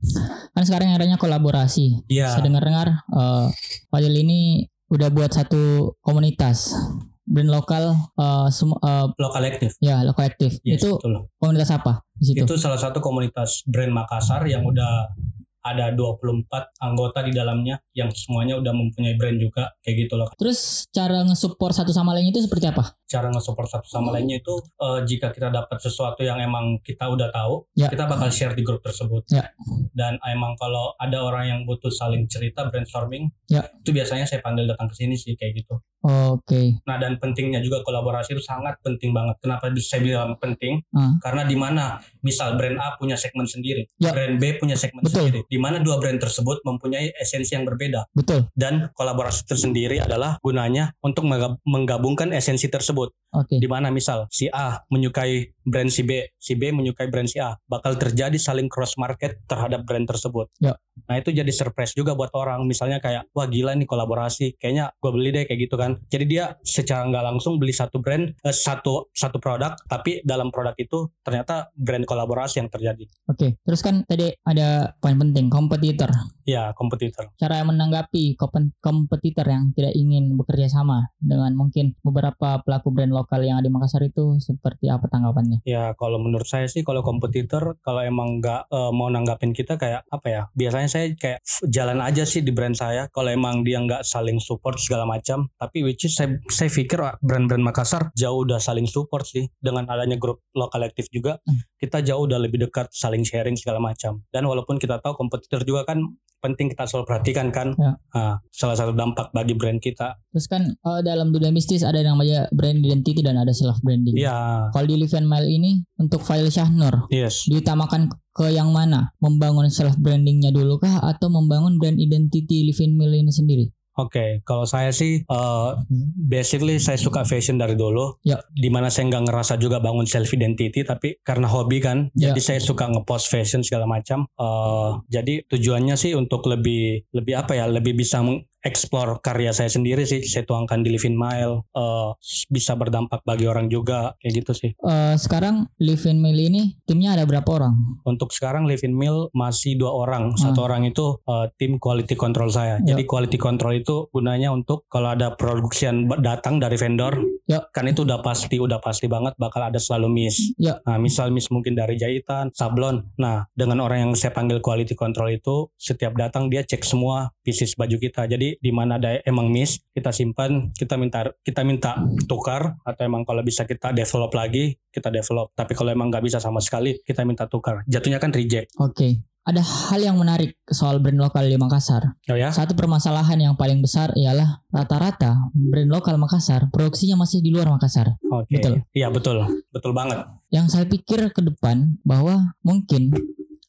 kan 0.55 0.63
sekarang 0.63 0.95
adanya 0.95 1.19
kolaborasi. 1.19 2.07
Iya 2.07 2.31
Saya 2.31 2.47
dengar-dengar 2.47 2.87
eh 3.11 3.47
Fadil 3.91 4.15
ini 4.23 4.71
udah 4.91 5.11
buat 5.11 5.31
satu 5.35 5.95
komunitas 6.03 6.75
brand 7.23 7.49
lokal 7.49 7.83
eh 8.17 8.47
semu- 8.49 8.77
eh, 8.77 9.05
lo 9.13 9.27
kolektif 9.29 9.71
ya 9.77 10.01
lo 10.01 10.11
kolektif. 10.11 10.57
Yes, 10.61 10.81
itu 10.81 10.97
betul. 10.97 11.29
komunitas 11.37 11.69
apa 11.69 12.01
di 12.13 12.25
situ? 12.27 12.43
itu 12.43 12.55
salah 12.57 12.77
satu 12.77 12.97
komunitas 12.99 13.61
brand 13.65 13.93
Makassar 13.93 14.41
yang 14.45 14.65
udah 14.65 15.13
ada 15.61 15.93
24 15.93 16.49
anggota 16.81 17.21
di 17.21 17.29
dalamnya 17.29 17.77
yang 17.93 18.09
semuanya 18.09 18.57
udah 18.57 18.73
mempunyai 18.73 19.13
brand 19.13 19.37
juga 19.37 19.69
kayak 19.85 20.09
gitu 20.09 20.17
loh 20.17 20.25
Terus 20.33 20.89
cara 20.89 21.21
nge-support 21.21 21.69
satu 21.71 21.93
sama 21.93 22.17
lain 22.17 22.33
itu 22.33 22.41
seperti 22.41 22.65
apa? 22.65 22.97
Cara 23.11 23.27
nge-support 23.27 23.67
satu 23.67 23.83
sama 23.85 24.09
lainnya 24.09 24.39
itu 24.39 24.55
eh, 24.79 25.03
jika 25.03 25.27
kita 25.29 25.51
dapat 25.51 25.75
sesuatu 25.77 26.21
yang 26.21 26.39
emang 26.39 26.79
kita 26.79 27.05
udah 27.05 27.27
tahu 27.29 27.67
Ya. 27.73 27.87
kita 27.87 28.07
bakal 28.07 28.29
share 28.29 28.53
di 28.53 28.63
grup 28.63 28.79
tersebut 28.79 29.27
Ya. 29.27 29.51
dan 29.91 30.15
emang 30.23 30.55
kalau 30.55 30.95
ada 30.95 31.19
orang 31.19 31.43
yang 31.45 31.59
butuh 31.61 31.91
saling 31.91 32.23
cerita 32.25 32.63
brainstorming 32.65 33.27
Ya. 33.45 33.67
itu 33.75 33.91
biasanya 33.91 34.23
saya 34.23 34.39
panggil 34.39 34.63
datang 34.65 34.87
ke 34.87 34.95
sini 34.95 35.13
sih 35.13 35.35
kayak 35.35 35.59
gitu 35.59 35.75
Oke. 36.01 36.81
nah 36.81 36.95
dan 36.95 37.15
pentingnya 37.15 37.59
juga 37.59 37.81
kolaborasi 37.81 38.31
itu 38.31 38.41
sangat 38.41 38.79
penting 38.79 39.11
banget 39.11 39.37
kenapa 39.39 39.69
bisa 39.69 39.91
saya 39.91 40.01
bilang 40.01 40.33
penting 40.35 40.79
Ah. 40.91 41.13
karena 41.19 41.43
di 41.43 41.53
mana 41.53 41.83
misal 42.21 42.55
brand 42.55 42.77
A 42.77 42.95
punya 42.95 43.13
segmen 43.13 43.45
sendiri 43.45 43.85
Ya. 43.97 44.09
brand 44.09 44.37
B 44.37 44.55
punya 44.55 44.73
segmen 44.73 45.01
Betul. 45.01 45.27
sendiri 45.27 45.39
di 45.45 45.57
mana 45.57 45.77
dua 45.77 45.97
brand 45.97 46.17
tersebut 46.17 46.61
mempunyai 46.61 47.11
esensi 47.13 47.53
yang 47.53 47.65
berbeda 47.65 48.07
Betul. 48.11 48.47
dan 48.53 48.89
kolaborasi 48.93 49.45
tersendiri 49.45 49.99
adalah 49.99 50.37
gunanya 50.39 50.93
untuk 51.01 51.25
menggab- 51.25 51.59
menggabungkan 51.63 52.29
esensi 52.31 52.65
tersebut 52.65 53.00
tersebut. 53.01 53.09
Oke. 53.31 53.63
Di 53.63 53.67
mana 53.67 53.87
misal 53.87 54.27
si 54.27 54.51
A 54.51 54.83
menyukai 54.91 55.55
brand 55.63 55.87
si 55.87 56.03
B, 56.03 56.35
si 56.35 56.59
B 56.59 56.75
menyukai 56.75 57.07
brand 57.07 57.29
si 57.31 57.39
A, 57.39 57.55
bakal 57.63 57.95
terjadi 57.95 58.35
saling 58.35 58.67
cross 58.67 58.99
market 58.99 59.39
terhadap 59.47 59.87
brand 59.87 60.03
tersebut. 60.03 60.51
Ya. 60.59 60.75
Nah 61.07 61.15
itu 61.15 61.31
jadi 61.31 61.47
surprise 61.47 61.95
juga 61.95 62.11
buat 62.11 62.35
orang. 62.35 62.67
Misalnya 62.67 62.99
kayak 62.99 63.31
wah 63.31 63.47
gila 63.47 63.71
nih 63.79 63.87
kolaborasi, 63.87 64.59
kayaknya 64.59 64.91
gue 64.99 65.11
beli 65.15 65.29
deh 65.31 65.43
kayak 65.47 65.59
gitu 65.63 65.75
kan. 65.79 65.95
Jadi 66.11 66.25
dia 66.27 66.59
secara 66.59 67.07
nggak 67.07 67.23
langsung 67.31 67.55
beli 67.55 67.71
satu 67.71 68.03
brand, 68.03 68.35
eh, 68.43 68.51
satu 68.51 69.07
satu 69.15 69.39
produk, 69.39 69.79
tapi 69.87 70.19
dalam 70.27 70.51
produk 70.51 70.75
itu 70.75 71.07
ternyata 71.23 71.71
brand 71.71 72.03
kolaborasi 72.03 72.59
yang 72.59 72.67
terjadi. 72.67 73.07
Oke. 73.31 73.55
Terus 73.63 73.79
kan 73.79 74.03
tadi 74.03 74.35
ada 74.43 74.91
poin 74.99 75.15
penting 75.15 75.47
kompetitor. 75.47 76.11
Ya 76.43 76.75
kompetitor. 76.75 77.31
Cara 77.39 77.63
menanggapi 77.63 78.35
kompetitor 78.83 79.47
yang 79.47 79.71
tidak 79.71 79.95
ingin 79.95 80.35
bekerja 80.35 80.67
sama 80.67 81.07
dengan 81.15 81.55
mungkin 81.55 81.95
beberapa 82.03 82.59
pelaku 82.59 82.90
brand 82.91 83.11
lokal 83.11 83.41
yang 83.41 83.57
ada 83.57 83.67
di 83.67 83.73
Makassar 83.73 84.03
itu 84.03 84.37
seperti 84.37 84.91
apa 84.91 85.07
tanggapannya? 85.07 85.63
Ya 85.63 85.95
kalau 85.95 86.19
menurut 86.19 86.45
saya 86.45 86.67
sih 86.67 86.83
kalau 86.83 87.01
kompetitor 87.01 87.79
kalau 87.81 88.03
emang 88.03 88.43
nggak 88.43 88.67
eh, 88.67 88.91
mau 88.91 89.07
nanggapin 89.07 89.55
kita 89.55 89.79
kayak 89.79 90.03
apa 90.11 90.27
ya 90.27 90.41
biasanya 90.51 90.89
saya 90.91 91.05
kayak 91.15 91.39
jalan 91.71 92.03
aja 92.03 92.27
sih 92.27 92.43
di 92.43 92.51
brand 92.51 92.75
saya 92.75 93.07
kalau 93.09 93.31
emang 93.31 93.63
dia 93.63 93.79
nggak 93.79 94.03
saling 94.03 94.37
support 94.37 94.75
segala 94.77 95.07
macam 95.07 95.47
tapi 95.55 95.85
which 95.85 96.03
is 96.03 96.17
saya, 96.17 96.35
saya 96.51 96.67
pikir 96.67 96.99
brand-brand 97.23 97.63
Makassar 97.63 98.11
jauh 98.13 98.43
udah 98.43 98.59
saling 98.59 98.85
support 98.85 99.23
sih 99.23 99.47
dengan 99.61 99.87
adanya 99.87 100.19
grup 100.19 100.43
lokal 100.51 100.83
aktif 100.83 101.07
juga 101.07 101.39
Hmm. 101.41 101.63
kita 101.79 102.03
jauh 102.03 102.27
udah 102.27 102.37
lebih 102.37 102.67
dekat 102.67 102.91
saling 102.91 103.23
sharing 103.23 103.55
segala 103.55 103.79
macam 103.79 104.19
dan 104.29 104.43
walaupun 104.43 104.75
kita 104.77 104.99
tahu 104.99 105.15
kompetitor 105.15 105.63
juga 105.63 105.87
kan 105.87 106.03
penting 106.41 106.73
kita 106.73 106.89
selalu 106.89 107.05
perhatikan 107.07 107.47
kan 107.53 107.73
Ya. 107.77 107.95
Nah, 108.13 108.35
salah 108.51 108.75
satu 108.75 108.91
dampak 108.91 109.29
bagi 109.31 109.53
brand 109.55 109.77
kita 109.77 110.17
Terus 110.33 110.49
kan 110.49 110.73
eh, 110.73 111.01
dalam 111.05 111.29
dunia 111.29 111.53
bisnis 111.53 111.85
ada 111.85 112.01
yang 112.01 112.17
namanya 112.17 112.49
brand 112.51 112.80
identity 112.81 113.21
dan 113.21 113.37
ada 113.37 113.53
self 113.53 113.77
branding. 113.85 114.17
ya 114.17 114.67
Kalau 114.73 114.85
di 114.89 114.97
Live 114.97 115.13
and 115.13 115.29
Mile 115.29 115.47
ini 115.47 115.81
untuk 116.01 116.25
file 116.25 116.49
Syahnur 116.49 117.05
yes 117.13 117.45
diutamakan 117.45 118.09
ke 118.33 118.49
yang 118.49 118.73
mana? 118.73 119.13
Membangun 119.21 119.69
self 119.69 119.95
brandingnya 119.99 120.49
dulu 120.49 120.81
kah 120.81 121.03
atau 121.05 121.29
membangun 121.29 121.77
brand 121.77 122.01
identity 122.01 122.65
Live 122.65 122.81
and 122.81 122.97
Mile 122.97 123.15
ini 123.21 123.31
sendiri? 123.31 123.69
Oke, 123.99 124.39
kalau 124.47 124.63
saya 124.63 124.95
sih 124.95 125.19
uh, 125.27 125.75
basically 126.15 126.79
saya 126.79 126.95
suka 126.95 127.27
fashion 127.27 127.59
dari 127.59 127.75
dulu. 127.75 128.15
Ya. 128.23 128.39
Di 128.55 128.71
mana 128.71 128.87
saya 128.87 129.11
nggak 129.11 129.27
ngerasa 129.27 129.59
juga 129.59 129.83
bangun 129.83 130.07
self 130.07 130.31
identity, 130.31 130.87
tapi 130.87 131.19
karena 131.27 131.51
hobi 131.51 131.83
kan, 131.83 132.07
Ya. 132.15 132.31
jadi 132.31 132.39
saya 132.39 132.59
suka 132.63 132.87
ngepost 132.87 133.27
fashion 133.27 133.67
segala 133.67 133.83
macam. 133.83 134.31
Uh, 134.39 135.03
jadi 135.11 135.43
tujuannya 135.43 135.99
sih 135.99 136.15
untuk 136.15 136.47
lebih 136.47 137.03
lebih 137.11 137.33
apa 137.35 137.51
ya, 137.59 137.67
lebih 137.67 137.99
bisa 137.99 138.23
mengeksplor 138.61 139.25
karya 139.25 139.49
saya 139.51 139.73
sendiri 139.73 140.05
sih. 140.05 140.21
Saya 140.21 140.45
tuangkan 140.45 140.85
di 140.85 140.93
Living 140.93 141.17
Mile, 141.17 141.65
uh, 141.73 142.13
bisa 142.47 142.77
berdampak 142.77 143.25
bagi 143.25 143.49
orang 143.49 143.67
juga 143.67 144.13
kayak 144.21 144.33
gitu 144.45 144.51
sih. 144.53 144.71
Eh, 144.77 145.15
sekarang 145.17 145.65
Live 145.81 146.05
and 146.05 146.21
Mile 146.21 146.37
ini 146.37 146.61
timnya 146.85 147.17
ada 147.17 147.25
berapa 147.25 147.49
orang? 147.49 147.73
Untuk 148.05 148.29
sekarang 148.29 148.69
Living 148.69 148.93
Mill 148.93 149.33
masih 149.33 149.75
dua 149.81 149.91
orang. 149.91 150.37
Satu 150.37 150.61
orang 150.61 150.85
itu 150.85 151.17
uh, 151.25 151.49
tim 151.57 151.81
quality 151.81 152.13
control 152.13 152.53
saya. 152.53 152.77
Ya. 152.85 152.93
Jadi 152.93 153.09
quality 153.09 153.41
control 153.41 153.81
itu 153.81 154.05
gunanya 154.13 154.53
untuk 154.53 154.85
kalau 154.87 155.17
ada 155.17 155.33
produksian 155.33 156.05
b- 156.05 156.21
datang 156.21 156.61
dari 156.61 156.77
vendor, 156.77 157.17
Ya. 157.51 157.59
kan 157.75 157.83
itu 157.83 158.07
udah 158.07 158.23
pasti, 158.23 158.55
udah 158.63 158.79
pasti 158.79 159.11
banget 159.11 159.35
bakal 159.35 159.67
ada 159.67 159.75
selalu 159.75 160.07
miss. 160.07 160.55
Ya. 160.55 160.79
Nah, 160.87 160.95
misal 160.95 161.35
miss 161.35 161.51
mungkin 161.51 161.75
dari 161.75 161.99
jahitan, 161.99 162.55
sablon. 162.55 163.11
Nah, 163.19 163.51
dengan 163.51 163.83
orang 163.83 164.07
yang 164.07 164.13
saya 164.15 164.31
panggil 164.31 164.63
quality 164.63 164.95
control 164.95 165.35
itu, 165.35 165.67
setiap 165.75 166.15
datang 166.15 166.47
dia 166.47 166.63
cek 166.63 166.87
semua 166.87 167.35
pieces 167.43 167.75
baju 167.75 167.99
kita. 167.99 168.23
Jadi 168.29 168.55
di 168.63 168.71
mana 168.71 168.95
ada 168.95 169.19
emang 169.27 169.51
miss, 169.51 169.83
kita 169.91 170.15
simpan, 170.15 170.71
kita 170.71 170.95
minta 170.95 171.27
kita 171.43 171.61
minta 171.67 171.99
tukar 172.31 172.79
atau 172.87 173.01
emang 173.03 173.27
kalau 173.27 173.43
bisa 173.43 173.67
kita 173.67 173.91
develop 173.91 174.31
lagi, 174.31 174.79
kita 174.93 175.11
develop. 175.11 175.51
Tapi 175.51 175.73
kalau 175.75 175.91
emang 175.91 176.07
nggak 176.07 176.23
bisa 176.23 176.39
sama 176.39 176.63
sekali, 176.63 177.03
kita 177.03 177.27
minta 177.27 177.49
tukar. 177.51 177.83
Jatuhnya 177.89 178.21
kan 178.21 178.31
reject. 178.31 178.71
Oke. 178.79 179.30
Ada 179.41 179.65
hal 179.65 180.05
yang 180.05 180.21
menarik 180.21 180.53
soal 180.69 181.01
brand 181.01 181.17
lokal 181.17 181.49
di 181.49 181.57
Makassar. 181.57 182.13
Oh 182.29 182.37
ya? 182.37 182.53
Satu 182.53 182.77
permasalahan 182.77 183.41
yang 183.41 183.53
paling 183.57 183.81
besar 183.81 184.13
ialah 184.13 184.61
rata-rata 184.69 185.49
brand 185.49 185.89
lokal 185.89 186.21
Makassar 186.21 186.69
produksinya 186.69 187.17
masih 187.17 187.41
di 187.41 187.49
luar 187.49 187.65
Makassar. 187.73 188.21
Oke. 188.29 188.61
Betul. 188.61 188.85
Iya 188.93 189.09
betul, 189.09 189.41
betul 189.73 189.91
banget. 189.97 190.29
Yang 190.53 190.77
saya 190.77 190.85
pikir 190.85 191.33
ke 191.33 191.41
depan 191.41 191.97
bahwa 192.05 192.53
mungkin 192.61 193.09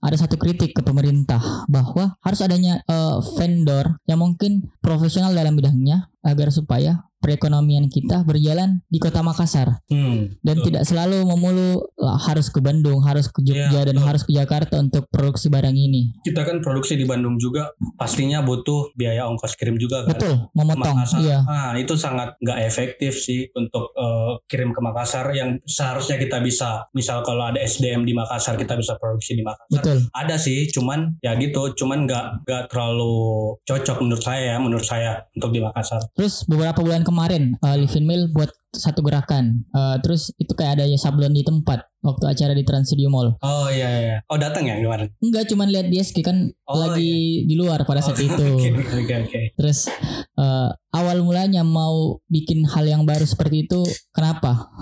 ada 0.03 0.19
satu 0.19 0.35
kritik 0.35 0.75
ke 0.75 0.83
pemerintah 0.83 1.65
bahwa 1.71 2.19
harus 2.21 2.43
adanya 2.43 2.83
eh, 2.85 3.17
vendor 3.39 4.03
yang 4.05 4.19
mungkin 4.19 4.67
profesional 4.83 5.31
dalam 5.31 5.55
bidangnya 5.55 6.11
agar 6.27 6.51
supaya 6.51 7.07
perekonomian 7.23 7.87
kita 7.87 8.27
berjalan 8.27 8.83
di 8.91 8.99
kota 8.99 9.23
Makassar 9.23 9.79
Hmm. 9.87 10.35
dan 10.43 10.59
betul. 10.59 10.67
tidak 10.75 10.83
selalu 10.85 11.23
memulu 11.23 11.87
lah, 11.95 12.19
harus 12.19 12.51
ke 12.51 12.59
Bandung, 12.59 12.99
harus 13.07 13.31
ke 13.31 13.39
Jogja 13.41 13.71
Iya, 13.71 13.81
dan 13.87 13.97
betul. 13.97 14.09
harus 14.11 14.23
ke 14.27 14.33
Jakarta 14.35 14.75
untuk 14.77 15.07
produksi 15.07 15.47
barang 15.47 15.73
ini. 15.73 16.19
Kita 16.21 16.43
kan 16.43 16.59
produksi 16.59 16.99
di 16.99 17.07
Bandung 17.07 17.39
juga, 17.39 17.71
pastinya 17.95 18.43
butuh 18.43 18.91
biaya 18.93 19.31
ongkos 19.31 19.55
kirim 19.55 19.79
juga 19.79 20.03
kan. 20.03 20.19
Betul, 20.19 20.35
memotong. 20.53 20.97
Makassar. 20.99 21.21
Iya. 21.23 21.39
Nah, 21.47 21.73
itu 21.79 21.95
sangat 21.95 22.35
nggak 22.41 22.59
efektif 22.65 23.13
sih 23.15 23.47
untuk 23.55 23.95
eh, 23.95 24.33
kirim 24.49 24.75
ke 24.75 24.81
Makassar 24.83 25.31
yang 25.31 25.63
seharusnya 25.63 26.19
kita 26.19 26.43
bisa, 26.43 26.91
misal 26.91 27.23
kalau 27.23 27.47
ada 27.47 27.63
SDM 27.63 28.03
di 28.03 28.13
Makassar 28.13 28.59
kita 28.59 28.75
bisa 28.75 28.99
produksi 28.99 29.37
di 29.37 29.47
Makassar. 29.47 29.71
Betul. 29.71 29.99
Ada 30.11 30.37
sih, 30.37 30.67
cuman 30.69 31.21
ya 31.23 31.37
gitu, 31.37 31.71
cuman 31.77 32.09
nggak 32.09 32.25
nggak 32.43 32.63
terlalu 32.67 33.15
cocok 33.63 33.97
menurut 34.03 34.25
saya 34.25 34.43
ya, 34.43 34.57
menurut 34.59 34.83
saya 34.83 35.23
untuk 35.37 35.53
di 35.53 35.61
Makassar. 35.63 36.01
Terus 36.17 36.43
beberapa 36.49 36.81
bulan 36.83 37.05
kemarin 37.13 37.61
uh, 37.61 37.77
Living 37.77 38.09
Mill 38.09 38.33
buat 38.33 38.49
satu 38.73 39.05
gerakan. 39.05 39.69
Uh, 39.69 40.01
terus 40.01 40.33
itu 40.41 40.57
kayak 40.57 40.81
ada 40.81 40.85
ya 40.89 40.97
sablon 40.97 41.37
di 41.37 41.45
tempat 41.45 41.85
waktu 42.01 42.25
acara 42.25 42.57
di 42.57 42.65
Trans 42.65 42.89
Studio 42.89 43.13
Mall. 43.13 43.37
Oh 43.45 43.69
iya 43.69 43.89
iya. 44.01 44.17
Oh 44.33 44.41
datang 44.41 44.65
ya 44.65 44.81
kemarin? 44.81 45.13
Enggak 45.21 45.45
cuman 45.53 45.69
lihat 45.69 45.87
di 45.93 46.01
SK 46.01 46.25
kan 46.25 46.49
Oh, 46.65 46.81
lagi 46.81 47.45
di 47.45 47.55
luar 47.55 47.85
pada 47.85 48.01
saat 48.01 48.17
Oh, 48.17 48.25
itu. 48.33 48.49
Oke 48.73 48.97
oke 49.05 49.15
oke. 49.29 49.41
Terus 49.61 49.93
uh, 50.41 50.73
awal 50.97 51.21
mulanya 51.21 51.61
mau 51.61 52.17
bikin 52.33 52.65
hal 52.65 52.89
yang 52.89 53.05
baru 53.05 53.29
seperti 53.29 53.69
itu 53.69 53.85
kenapa? 54.17 54.73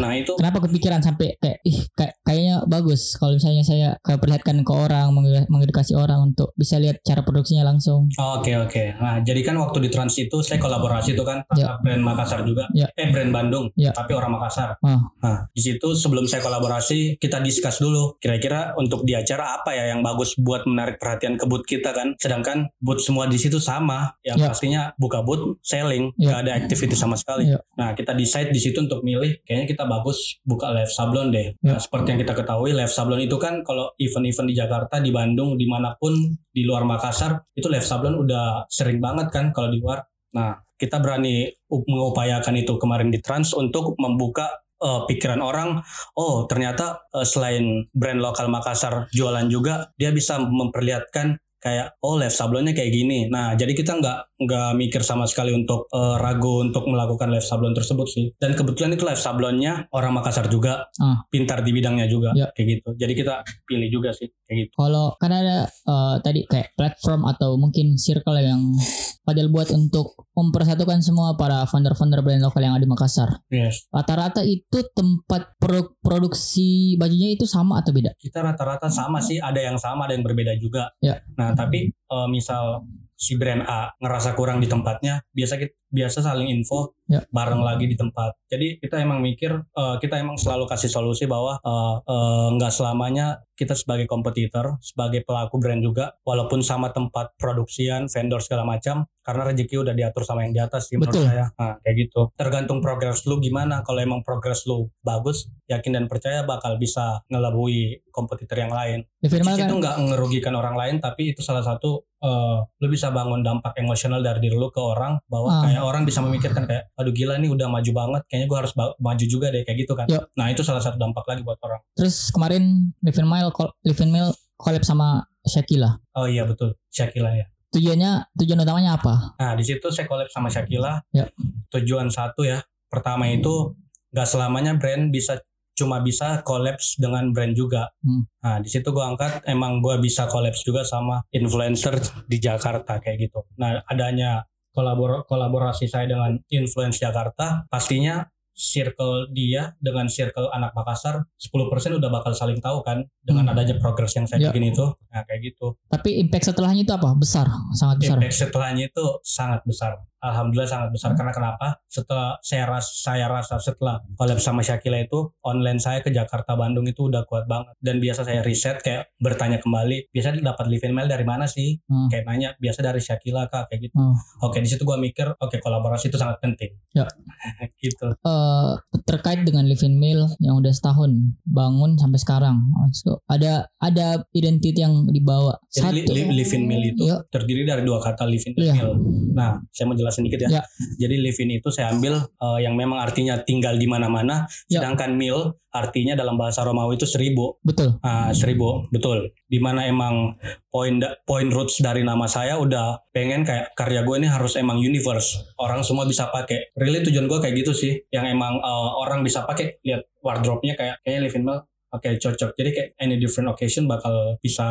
Nah 0.00 0.12
itu 0.14 0.32
Kenapa 0.34 0.58
kepikiran 0.60 1.00
sampai 1.00 1.36
kayak 1.36 1.58
ih 1.62 1.78
kayak, 1.92 2.14
kayaknya 2.22 2.54
bagus 2.64 3.14
kalau 3.14 3.36
misalnya 3.36 3.60
saya 3.60 3.88
perlihatkan 4.00 4.56
ke 4.60 4.72
orang 4.72 5.12
menged- 5.12 5.46
mengedukasi 5.46 5.92
orang 5.92 6.24
untuk 6.26 6.50
bisa 6.54 6.76
lihat 6.76 7.00
cara 7.02 7.20
produksinya 7.20 7.62
langsung. 7.62 8.08
Oh, 8.16 8.40
Oke 8.40 8.56
oke. 8.56 8.96
Nah 8.96 9.20
jadi 9.20 9.40
kan 9.42 9.52
waktu 9.54 9.78
di 9.80 9.90
Trans 9.90 10.16
itu 10.16 10.40
saya 10.40 10.56
kolaborasi 10.56 11.12
itu 11.12 11.20
kan 11.20 11.44
sama 11.46 11.76
brand 11.78 12.00
Makassar 12.00 12.40
juga. 12.40 12.64
Ya. 12.72 12.88
Eh 12.94 13.10
brand 13.10 13.28
Bandung. 13.28 13.68
Ya. 13.74 13.92
Tapi 13.92 14.12
orang 14.12 14.32
Makassar. 14.32 14.80
Ah. 14.80 15.00
Nah 15.18 15.36
di 15.50 15.60
situ 15.60 15.92
sebelum 15.92 16.24
saya 16.24 16.40
kolaborasi 16.40 17.18
kita 17.18 17.38
discuss 17.40 17.78
dulu. 17.78 18.16
Kira-kira 18.16 18.72
untuk 18.74 19.04
di 19.04 19.12
acara 19.12 19.58
apa 19.58 19.72
ya 19.72 19.90
yang 19.90 20.00
bagus 20.00 20.32
buat 20.34 20.64
menarik 20.64 20.96
perhatian 20.96 21.36
ke 21.36 21.44
booth 21.44 21.66
kita 21.66 21.92
kan. 21.92 22.16
Sedangkan 22.16 22.72
booth 22.78 23.02
semua 23.02 23.26
di 23.26 23.36
situ 23.36 23.60
sama. 23.60 24.16
Yang 24.22 24.38
Ya. 24.38 24.46
pastinya 24.46 24.82
buka 24.96 25.20
booth 25.20 25.58
selling. 25.60 26.14
Ya. 26.16 26.32
Nggak 26.32 26.40
ada 26.40 26.52
activity 26.56 26.94
sama 26.94 27.14
sekali. 27.14 27.50
Ya. 27.50 27.60
Nah 27.74 27.92
kita 27.92 28.14
decide 28.14 28.48
di 28.48 28.58
situ 28.58 28.80
untuk 28.80 29.02
milih. 29.02 29.42
Kayaknya 29.42 29.66
kita 29.68 29.82
bagus 29.90 30.38
buka 30.46 30.70
live 30.70 30.88
sablon 30.88 31.34
deh. 31.34 31.50
Ya. 31.58 31.74
Nah, 31.74 31.80
seperti 31.82 32.14
yang 32.14 32.20
kita 32.22 32.38
ketahui 32.38 32.70
live 32.70 32.92
sablon 32.94 33.18
itu 33.18 33.34
kan 33.42 33.66
kalau 33.66 33.90
event-event 33.98 34.46
di 34.46 34.54
Jakarta, 34.54 35.02
di 35.02 35.10
Bandung, 35.10 35.58
di 35.58 35.66
mana 35.66 35.98
pun 35.98 36.14
di 36.54 36.62
luar 36.62 36.86
Makassar 36.86 37.42
itu 37.58 37.66
live 37.66 37.82
sablon 37.82 38.14
udah 38.22 38.70
sering 38.70 39.02
banget 39.02 39.34
kan 39.34 39.50
kalau 39.50 39.74
di 39.74 39.82
luar. 39.82 40.06
Nah 40.38 40.54
kita 40.78 41.02
berani 41.02 41.50
mengupayakan 41.66 42.54
itu 42.54 42.78
kemarin 42.78 43.10
di 43.10 43.18
Trans 43.18 43.52
untuk 43.58 43.98
membuka 43.98 44.48
eh, 44.78 45.02
pikiran 45.10 45.42
orang. 45.42 45.82
Oh 46.14 46.46
ternyata 46.46 47.02
eh, 47.10 47.26
selain 47.26 47.90
brand 47.90 48.22
lokal 48.22 48.46
Makassar 48.46 49.10
jualan 49.10 49.50
juga, 49.50 49.90
dia 49.98 50.14
bisa 50.14 50.38
memperlihatkan 50.38 51.34
kayak 51.60 52.00
oh 52.00 52.16
live 52.16 52.32
sablonnya 52.32 52.72
kayak 52.72 52.88
gini. 52.88 53.28
Nah 53.28 53.52
jadi 53.52 53.70
kita 53.70 54.00
nggak 54.00 54.18
nggak 54.40 54.70
mikir 54.74 55.04
sama 55.04 55.28
sekali 55.28 55.52
untuk 55.52 55.84
eh, 55.86 56.16
ragu 56.16 56.64
untuk 56.64 56.88
melakukan 56.88 57.28
live 57.28 57.44
sablon 57.44 57.70
tersebut 57.70 58.08
sih. 58.08 58.26
Dan 58.34 58.56
kebetulan 58.56 58.96
itu 58.96 59.04
live 59.04 59.20
sablonnya 59.20 59.84
orang 59.92 60.12
Makassar 60.12 60.48
juga, 60.48 60.88
Ah. 60.96 61.20
pintar 61.28 61.60
di 61.60 61.70
bidangnya 61.70 62.08
juga 62.08 62.32
Ya. 62.32 62.48
kayak 62.50 62.80
gitu. 62.80 62.88
Jadi 62.96 63.12
kita 63.14 63.34
pilih 63.62 63.88
juga 63.88 64.10
sih 64.10 64.32
kayak 64.42 64.56
gitu. 64.58 64.72
Kalau 64.74 65.14
kan 65.14 65.30
ada 65.30 65.68
eh, 65.68 66.16
tadi 66.20 66.40
kayak 66.44 66.72
platform 66.74 67.28
atau 67.28 67.54
mungkin 67.54 67.94
circle 67.94 68.40
yang 68.40 68.72
Fadil 69.20 69.52
buat 69.52 69.68
untuk 69.70 70.16
mempersatukan 70.32 71.04
semua 71.04 71.36
para 71.36 71.62
founder-founder 71.62 72.24
brand 72.24 72.40
lokal 72.40 72.64
yang 72.64 72.72
ada 72.72 72.82
di 72.82 72.88
Makassar. 72.88 73.28
Yes. 73.46 73.84
Rata-rata 73.92 74.40
itu 74.42 74.80
tempat 74.90 75.54
pro- 75.54 75.92
produksi 76.00 76.96
bajunya 76.96 77.30
itu 77.30 77.44
sama 77.44 77.78
atau 77.78 77.92
beda? 77.92 78.16
Kita 78.16 78.40
rata-rata 78.40 78.88
sama 78.88 79.20
sih, 79.20 79.36
ada 79.36 79.60
yang 79.60 79.76
sama, 79.76 80.08
ada 80.08 80.16
yang 80.16 80.24
berbeda 80.24 80.56
juga. 80.56 80.88
Ya. 80.98 81.20
Nah 81.36 81.49
tapi 81.56 81.90
eh, 81.90 82.28
misal 82.28 82.84
si 83.20 83.36
brand 83.36 83.64
A 83.68 83.92
ngerasa 84.00 84.32
kurang 84.32 84.64
di 84.64 84.68
tempatnya, 84.68 85.20
biasa 85.36 85.60
kita 85.60 85.79
biasa 85.90 86.22
saling 86.22 86.48
info 86.48 86.94
Ya. 87.10 87.26
bareng 87.26 87.58
lagi 87.58 87.90
di 87.90 87.98
tempat. 87.98 88.38
Jadi 88.46 88.78
kita 88.78 89.02
emang 89.02 89.18
mikir 89.18 89.50
eh, 89.50 89.96
kita 89.98 90.14
emang 90.22 90.38
selalu 90.38 90.70
kasih 90.70 90.86
solusi 90.86 91.26
bahwa 91.26 91.58
eh, 91.58 91.96
eh, 92.06 92.46
nggak 92.54 92.70
selamanya 92.70 93.42
kita 93.58 93.74
sebagai 93.74 94.06
kompetitor, 94.06 94.78
sebagai 94.80 95.26
pelaku 95.26 95.58
brand 95.58 95.82
juga, 95.82 96.14
walaupun 96.22 96.62
sama 96.62 96.94
tempat 96.94 97.34
produksian, 97.36 98.06
vendor 98.08 98.40
segala 98.40 98.62
macam, 98.64 99.04
karena 99.20 99.42
rezeki 99.52 99.74
udah 99.84 99.92
diatur 99.92 100.22
sama 100.24 100.46
yang 100.48 100.54
di 100.56 100.62
atas 100.62 100.88
sih 100.88 100.96
menurut 100.96 101.12
Betul. 101.12 101.28
saya. 101.28 101.44
Nah, 101.60 101.76
kayak 101.84 101.96
gitu. 101.98 102.32
Tergantung 102.40 102.80
progres 102.80 103.20
lu 103.28 103.36
gimana. 103.36 103.82
Kalau 103.84 104.00
emang 104.00 104.24
progres 104.24 104.64
lu 104.64 104.88
bagus, 105.04 105.50
yakin 105.68 105.92
dan 105.92 106.04
percaya 106.08 106.40
bakal 106.46 106.80
bisa 106.80 107.20
ngelabui 107.28 108.00
kompetitor 108.08 108.64
yang 108.64 108.72
lain. 108.72 109.04
Is 109.20 109.28
kan 109.34 109.44
itu 109.60 109.74
nggak 109.76 109.96
ngerugikan 110.08 110.54
orang 110.56 110.78
lain, 110.78 110.96
tapi 111.02 111.34
itu 111.34 111.42
salah 111.42 111.66
satu 111.66 112.06
eh, 112.20 112.58
lu 112.80 112.86
bisa 112.88 113.08
bangun 113.10 113.40
dampak 113.40 113.76
emosional 113.76 114.20
dari 114.20 114.40
diri 114.40 114.56
lu 114.56 114.68
ke 114.68 114.80
orang 114.80 115.20
bahwa 115.26 115.48
Ah. 115.50 115.62
kayak 115.64 115.79
orang 115.82 116.04
bisa 116.06 116.20
memikirkan 116.20 116.64
kayak 116.64 116.88
aduh 116.96 117.12
gila 117.12 117.36
nih 117.40 117.50
udah 117.50 117.66
maju 117.68 117.90
banget, 117.90 118.22
kayaknya 118.28 118.46
gua 118.48 118.58
harus 118.64 118.72
maju 118.76 119.24
juga 119.26 119.46
deh 119.52 119.62
kayak 119.66 119.78
gitu 119.84 119.92
kan. 119.96 120.06
Yuk. 120.08 120.24
Nah 120.36 120.46
itu 120.52 120.62
salah 120.62 120.80
satu 120.80 120.96
dampak 121.00 121.24
lagi 121.26 121.42
buat 121.42 121.58
orang. 121.64 121.80
terus 121.96 122.30
kemarin 122.30 122.94
Livin 123.02 123.26
kol- 123.50 123.74
Livin 123.84 124.10
Mel 124.12 124.30
collab 124.56 124.84
sama 124.84 125.24
Shakila. 125.44 125.96
Oh 126.16 126.28
iya 126.28 126.44
betul, 126.44 126.76
Shakila 126.92 127.32
ya. 127.32 127.48
Tujuannya 127.70 128.34
tujuan 128.34 128.58
utamanya 128.60 128.98
apa? 128.98 129.38
Nah 129.38 129.54
di 129.54 129.64
situ 129.64 129.88
saya 129.94 130.04
collab 130.10 130.28
sama 130.28 130.50
Shakila. 130.50 131.00
Ya. 131.14 131.30
Tujuan 131.70 132.10
satu 132.10 132.42
ya, 132.42 132.60
pertama 132.90 133.30
itu 133.30 133.78
nggak 134.10 134.26
selamanya 134.28 134.74
brand 134.74 135.14
bisa 135.14 135.38
cuma 135.78 136.02
bisa 136.04 136.44
collabs 136.44 137.00
dengan 137.00 137.32
brand 137.32 137.56
juga. 137.56 137.88
Hmm. 138.04 138.28
Nah 138.44 138.60
di 138.60 138.68
situ 138.68 138.92
gua 138.92 139.14
angkat 139.14 139.40
emang 139.48 139.80
gua 139.80 139.96
bisa 139.96 140.28
collabs 140.28 140.60
juga 140.60 140.84
sama 140.84 141.24
influencer 141.32 141.96
di 142.28 142.36
Jakarta 142.36 143.00
kayak 143.00 143.30
gitu. 143.30 143.48
Nah 143.56 143.80
adanya 143.88 144.44
kolabor 144.70 145.26
kolaborasi 145.26 145.86
saya 145.86 146.06
dengan 146.06 146.38
influencer 146.48 147.08
Jakarta 147.08 147.66
pastinya 147.66 148.26
circle 148.52 149.32
dia 149.32 149.72
dengan 149.80 150.04
circle 150.04 150.52
anak 150.52 150.76
Makassar 150.76 151.24
10% 151.34 151.96
udah 151.96 152.10
bakal 152.12 152.36
saling 152.36 152.60
tahu 152.60 152.84
kan 152.84 153.00
dengan 153.24 153.48
Hmm. 153.48 153.52
adanya 153.56 153.80
progres 153.80 154.12
yang 154.12 154.28
saya 154.28 154.36
Ya. 154.36 154.52
bikin 154.52 154.68
itu. 154.68 154.84
Nah 155.08 155.24
kayak 155.24 155.40
gitu. 155.48 155.80
Tapi 155.88 156.20
impact 156.20 156.52
setelahnya 156.52 156.84
itu 156.84 156.92
apa? 156.92 157.08
Besar, 157.16 157.48
sangat 157.72 158.04
besar. 158.04 158.16
Impact 158.20 158.36
setelahnya 158.36 158.84
itu 158.86 159.04
sangat 159.24 159.64
besar. 159.64 160.04
Alhamdulillah 160.20 160.68
sangat 160.68 160.88
besar 160.92 161.16
karena 161.16 161.32
kenapa? 161.32 161.80
Setelah 161.88 162.36
saya 162.44 162.64
rasa 162.68 162.90
saya 162.92 163.26
rasa 163.26 163.56
setelah 163.56 164.04
collab 164.20 164.36
sama 164.36 164.60
Shakila 164.60 165.00
itu 165.00 165.32
online 165.40 165.80
saya 165.80 166.04
ke 166.04 166.12
Jakarta 166.12 166.54
Bandung 166.54 166.84
itu 166.84 167.08
udah 167.08 167.24
kuat 167.24 167.48
banget 167.48 167.72
dan 167.80 167.98
biasa 167.98 168.28
saya 168.28 168.44
riset 168.44 168.84
kayak 168.84 169.08
bertanya 169.16 169.56
kembali 169.64 170.12
biasa 170.12 170.36
dapat 170.40 170.66
live 170.68 170.84
mail 170.92 171.08
dari 171.08 171.24
mana 171.24 171.48
sih? 171.48 171.80
Hmm. 171.88 172.12
Kayak 172.12 172.24
nanya 172.28 172.48
biasa 172.60 172.84
dari 172.84 173.00
Shakila 173.00 173.48
kak 173.48 173.72
kayak 173.72 173.88
gitu. 173.88 173.96
Oh. 173.96 174.14
Oke 174.44 174.60
di 174.60 174.68
situ 174.68 174.84
gua 174.84 175.00
mikir 175.00 175.32
oke 175.40 175.56
kolaborasi 175.56 176.12
itu 176.12 176.20
sangat 176.20 176.36
penting. 176.44 176.70
Ya. 176.92 177.08
gitu. 177.84 178.12
Eh, 178.12 178.72
terkait 179.08 179.40
dengan 179.42 179.64
Livin 179.64 179.96
Mill 179.96 180.28
yang 180.44 180.60
udah 180.60 180.70
setahun 180.70 181.10
bangun 181.48 181.96
sampai 181.96 182.20
sekarang, 182.20 182.56
So, 182.92 183.22
ada 183.30 183.70
ada 183.78 184.24
identity 184.36 184.82
yang 184.82 185.06
dibawa. 185.08 185.56
Jadi 185.70 186.04
li, 186.04 186.26
li, 186.28 186.42
live 186.42 186.56
meal 186.60 186.82
itu 186.92 187.02
Iya. 187.06 187.22
terdiri 187.30 187.62
dari 187.64 187.82
dua 187.86 188.02
kata 188.02 188.26
live 188.26 188.44
in 188.50 188.52
Iya. 188.58 188.74
meal. 188.76 188.90
Nah, 189.32 189.62
saya 189.70 189.86
mau 189.88 189.96
jelasin 190.10 190.26
dikit 190.26 190.40
ya. 190.42 190.50
Iya. 190.50 190.62
Jadi 190.98 191.14
live 191.22 191.38
in 191.38 191.50
itu 191.54 191.68
saya 191.70 191.94
ambil 191.94 192.18
eh, 192.18 192.58
yang 192.60 192.74
memang 192.74 192.98
artinya 192.98 193.38
tinggal 193.40 193.78
di 193.78 193.86
mana-mana, 193.86 194.50
Iya. 194.66 194.82
sedangkan 194.82 195.14
meal 195.14 195.54
artinya 195.70 196.18
dalam 196.18 196.34
bahasa 196.34 196.66
Romawi 196.66 196.98
itu 196.98 197.06
seribu. 197.06 197.62
betul. 197.62 198.02
Ah, 198.02 198.34
seribu, 198.34 198.90
betul. 198.90 199.30
Di 199.46 199.62
mana 199.62 199.86
emang 199.86 200.34
poin 200.66 200.98
da- 200.98 201.14
poin 201.22 201.46
roots 201.46 201.78
dari 201.78 202.02
nama 202.02 202.26
saya 202.26 202.58
udah 202.58 203.06
pengen 203.14 203.46
kayak 203.46 203.70
karya 203.78 204.02
gue 204.02 204.16
ini 204.18 204.26
harus 204.26 204.58
emang 204.58 204.82
universe. 204.82 205.38
Orang 205.54 205.86
semua 205.86 206.02
bisa 206.04 206.26
pakai. 206.26 206.74
Really 206.74 207.06
tujuan 207.06 207.30
gue 207.30 207.38
kayak 207.38 207.54
gitu 207.54 207.70
sih. 207.70 208.02
Yang 208.10 208.34
emang 208.34 208.58
eh, 208.58 208.90
orang 208.98 209.22
bisa 209.22 209.46
pakai. 209.46 209.78
Lihat 209.86 210.02
wardrobe-nya 210.18 210.74
kayak 210.74 210.98
kayaknya 211.06 211.22
Living 211.30 211.46
Mel 211.46 211.62
Oke 211.90 212.06
cocok. 212.16 212.54
Jadi 212.54 212.70
kayak 212.70 212.88
any 213.02 213.18
different 213.18 213.50
occasion 213.50 213.90
bakal 213.90 214.38
bisa 214.38 214.62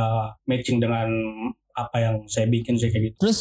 matching 0.48 0.80
dengan 0.80 1.12
apa 1.76 1.98
yang 2.00 2.16
saya 2.28 2.48
bikin 2.48 2.80
sih 2.80 2.88
kayak 2.88 3.12
gitu. 3.12 3.16
Terus 3.20 3.40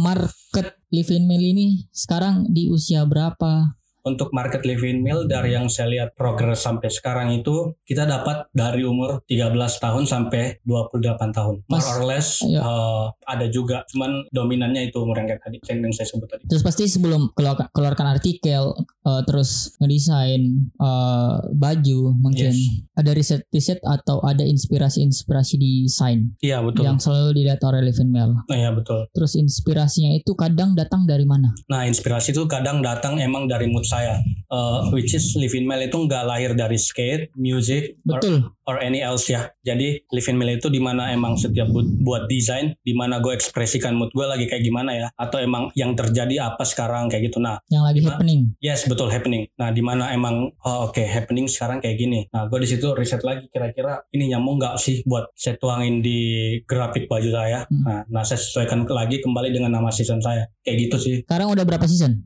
market 0.00 0.80
Livin 0.88 1.28
Mill 1.28 1.44
ini 1.44 1.86
sekarang 1.92 2.48
di 2.48 2.72
usia 2.72 3.04
berapa? 3.04 3.79
Untuk 4.00 4.32
market 4.32 4.64
living 4.64 5.04
meal 5.04 5.28
dari 5.28 5.52
yang 5.52 5.68
saya 5.68 5.88
lihat 5.92 6.16
progres 6.16 6.64
sampai 6.64 6.88
sekarang 6.88 7.36
itu 7.36 7.76
kita 7.84 8.08
dapat 8.08 8.48
dari 8.50 8.82
umur 8.82 9.20
13 9.28 9.52
tahun 9.76 10.04
sampai 10.08 10.60
28 10.64 11.36
tahun. 11.36 11.54
More 11.68 11.80
Mas, 11.80 11.86
or 11.90 12.00
less 12.04 12.28
iya. 12.40 12.60
eh, 12.64 13.04
ada 13.28 13.46
juga 13.52 13.84
cuman 13.92 14.24
dominannya 14.32 14.88
itu 14.88 15.00
umur 15.04 15.20
yang 15.20 15.28
kayak 15.28 15.42
tadi 15.44 15.56
yang 15.68 15.92
saya 15.92 16.08
sebut 16.08 16.28
tadi. 16.28 16.42
Terus 16.48 16.64
pasti 16.64 16.88
sebelum 16.88 17.32
keluar- 17.36 17.68
keluarkan 17.70 18.16
artikel, 18.16 18.72
eh, 19.04 19.22
terus 19.28 19.76
ngedesain 19.78 20.42
eh, 20.80 21.34
baju, 21.52 22.00
mungkin 22.16 22.52
Yes. 22.56 22.96
ada 22.96 23.10
riset-riset 23.12 23.84
atau 23.84 24.24
ada 24.24 24.42
inspirasi-inspirasi 24.42 25.54
desain 25.60 26.32
Iya 26.40 26.64
betul. 26.64 26.88
yang 26.88 26.96
selalu 26.96 27.36
dilihat 27.36 27.60
oleh 27.62 27.84
Livin 27.84 28.08
Mill. 28.08 28.32
Nah, 28.48 28.56
iya 28.56 28.70
betul. 28.72 29.04
Terus 29.12 29.36
inspirasinya 29.36 30.16
itu 30.16 30.32
kadang 30.32 30.72
datang 30.72 31.04
dari 31.04 31.28
mana? 31.28 31.52
Nah 31.68 31.84
inspirasi 31.84 32.32
itu 32.32 32.48
kadang 32.48 32.80
datang 32.80 33.20
emang 33.20 33.44
dari 33.44 33.68
mood 33.68 33.84
saya. 33.90 34.22
Eh, 34.50 34.80
which 34.90 35.14
is 35.14 35.38
living 35.38 35.62
mail 35.62 35.78
itu 35.78 35.94
nggak 35.94 36.26
lahir 36.26 36.50
dari 36.58 36.74
skate, 36.74 37.30
music, 37.38 37.94
or, 38.10 38.18
Betul. 38.18 38.50
or 38.66 38.82
any 38.82 38.98
else 38.98 39.30
ya. 39.30 39.46
Jadi 39.62 40.02
living 40.10 40.34
mail 40.34 40.58
itu 40.58 40.66
di 40.66 40.82
mana 40.82 41.14
emang 41.14 41.38
setiap 41.38 41.70
buat, 41.70 41.86
buat 42.02 42.22
desain, 42.26 42.74
di 42.82 42.90
mana 42.90 43.22
gue 43.22 43.30
ekspresikan 43.30 43.94
mood 43.94 44.10
gue 44.10 44.26
lagi 44.26 44.50
kayak 44.50 44.66
gimana 44.66 44.90
ya, 44.98 45.08
atau 45.14 45.38
emang 45.38 45.70
yang 45.78 45.94
terjadi 45.94 46.50
apa 46.50 46.66
sekarang 46.66 47.06
kayak 47.06 47.30
gitu. 47.30 47.38
Nah 47.38 47.62
Yang 47.70 47.84
lagi 47.86 47.98
Gimana? 48.02 48.10
happening. 48.10 48.40
Yes, 48.58 48.90
betul 48.90 49.06
happening. 49.14 49.46
Nah, 49.54 49.70
di 49.70 49.86
mana 49.86 50.10
emang 50.10 50.50
oh, 50.66 50.90
oke 50.90 50.98
happening 50.98 51.46
sekarang 51.46 51.78
kayak 51.78 52.02
gini. 52.02 52.26
Nah, 52.34 52.50
gue 52.50 52.58
di 52.58 52.66
situ 52.66 52.90
riset 52.90 53.22
lagi 53.22 53.46
kira-kira 53.54 54.02
ini 54.10 54.34
nyambung 54.34 54.58
nggak 54.58 54.82
sih 54.82 55.06
buat 55.06 55.30
saya 55.38 55.62
tuangin 55.62 56.02
di 56.02 56.18
grafik 56.66 57.06
baju 57.06 57.30
saya. 57.30 57.70
Hmm. 57.70 57.86
Nah, 57.86 58.02
nah 58.10 58.22
saya 58.26 58.42
sesuaikan 58.42 58.82
lagi 58.90 59.22
kembali 59.22 59.54
dengan 59.54 59.78
nama 59.78 59.94
season 59.94 60.18
saya. 60.18 60.50
Kayak 60.66 60.90
gitu 60.90 60.96
sih. 60.98 61.16
Sekarang 61.22 61.54
udah 61.54 61.62
berapa 61.62 61.86
season? 61.86 62.18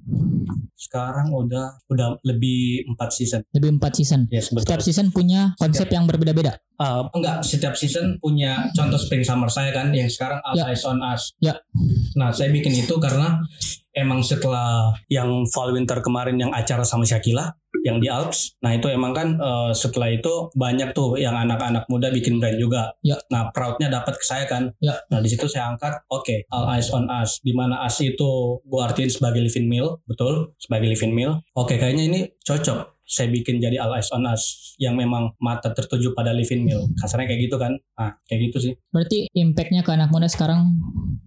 Sekarang 0.85 1.33
udah 1.33 1.81
udah 1.89 2.21
lebih 2.29 2.85
empat 2.93 3.17
season. 3.17 3.41
Lebih 3.57 3.81
empat 3.81 3.97
season. 3.97 4.29
Yes, 4.29 4.53
betul. 4.53 4.69
Setiap 4.69 4.83
season 4.85 5.09
punya 5.09 5.57
konsep 5.57 5.89
yang 5.89 6.05
berbeda-beda. 6.05 6.61
Uh, 6.77 7.09
enggak, 7.17 7.41
setiap 7.41 7.73
season 7.73 8.21
punya 8.21 8.69
contoh 8.77 9.01
spring 9.01 9.25
summer 9.25 9.49
saya 9.49 9.73
kan 9.73 9.89
yang 9.97 10.11
sekarang 10.13 10.45
All 10.45 10.59
Ya. 10.59 10.69
Eyes 10.69 10.85
on 10.85 11.01
Us. 11.01 11.33
Ya. 11.41 11.57
Nah, 12.19 12.35
saya 12.35 12.53
bikin 12.53 12.77
itu 12.77 12.95
karena 13.01 13.41
emang 13.97 14.21
setelah 14.21 14.93
yang 15.09 15.47
fall 15.49 15.73
winter 15.73 16.05
kemarin 16.05 16.37
yang 16.37 16.53
acara 16.53 16.85
sama 16.85 17.09
Shakila 17.09 17.49
yang 17.85 18.01
di 18.01 18.09
Alps. 18.09 18.57
Nah, 18.65 18.73
itu 18.73 18.89
emang 18.89 19.13
kan 19.13 19.37
uh, 19.37 19.71
setelah 19.77 20.09
itu 20.09 20.49
banyak 20.57 20.97
tuh 20.97 21.21
yang 21.21 21.37
anak-anak 21.37 21.85
muda 21.93 22.09
bikin 22.09 22.41
brand 22.41 22.57
juga. 22.57 22.97
Ya. 23.05 23.21
Nah, 23.29 23.53
proudnya 23.53 23.93
dapat 23.93 24.17
ke 24.17 24.25
saya 24.25 24.49
kan. 24.49 24.73
Ya. 24.81 24.97
Nah, 25.13 25.21
di 25.21 25.29
situ 25.29 25.45
saya 25.45 25.69
angkat, 25.77 26.01
oke, 26.09 26.49
All 26.49 26.65
Eyes 26.73 26.89
on 26.91 27.07
Us. 27.13 27.45
Di 27.45 27.53
mana 27.53 27.85
Us 27.85 28.01
itu 28.01 28.59
gua 28.65 28.89
artiin 28.89 29.13
sebagai 29.13 29.45
living 29.45 29.69
meal, 29.69 30.01
betul, 30.09 30.57
sebagai 30.57 30.89
living 30.89 31.13
meal. 31.13 31.45
Oke, 31.53 31.77
kayaknya 31.77 32.05
ini 32.09 32.21
cocok 32.41 32.94
saya 33.05 33.29
bikin 33.29 33.61
jadi 33.61 33.77
All 33.79 33.93
Eyes 33.93 34.09
on 34.11 34.25
Us 34.25 34.75
yang 34.81 34.97
memang 34.97 35.37
mata 35.39 35.71
tertuju 35.71 36.17
pada 36.17 36.33
living 36.33 36.65
meal. 36.65 36.89
Kasarnya 36.99 37.29
kayak 37.31 37.41
gitu 37.47 37.57
kan. 37.61 37.77
Nah, 37.95 38.17
kayak 38.27 38.51
gitu 38.51 38.59
sih. 38.59 38.73
Berarti 38.91 39.29
impactnya 39.31 39.85
ke 39.85 39.93
anak 39.93 40.11
muda 40.11 40.27
sekarang 40.27 40.73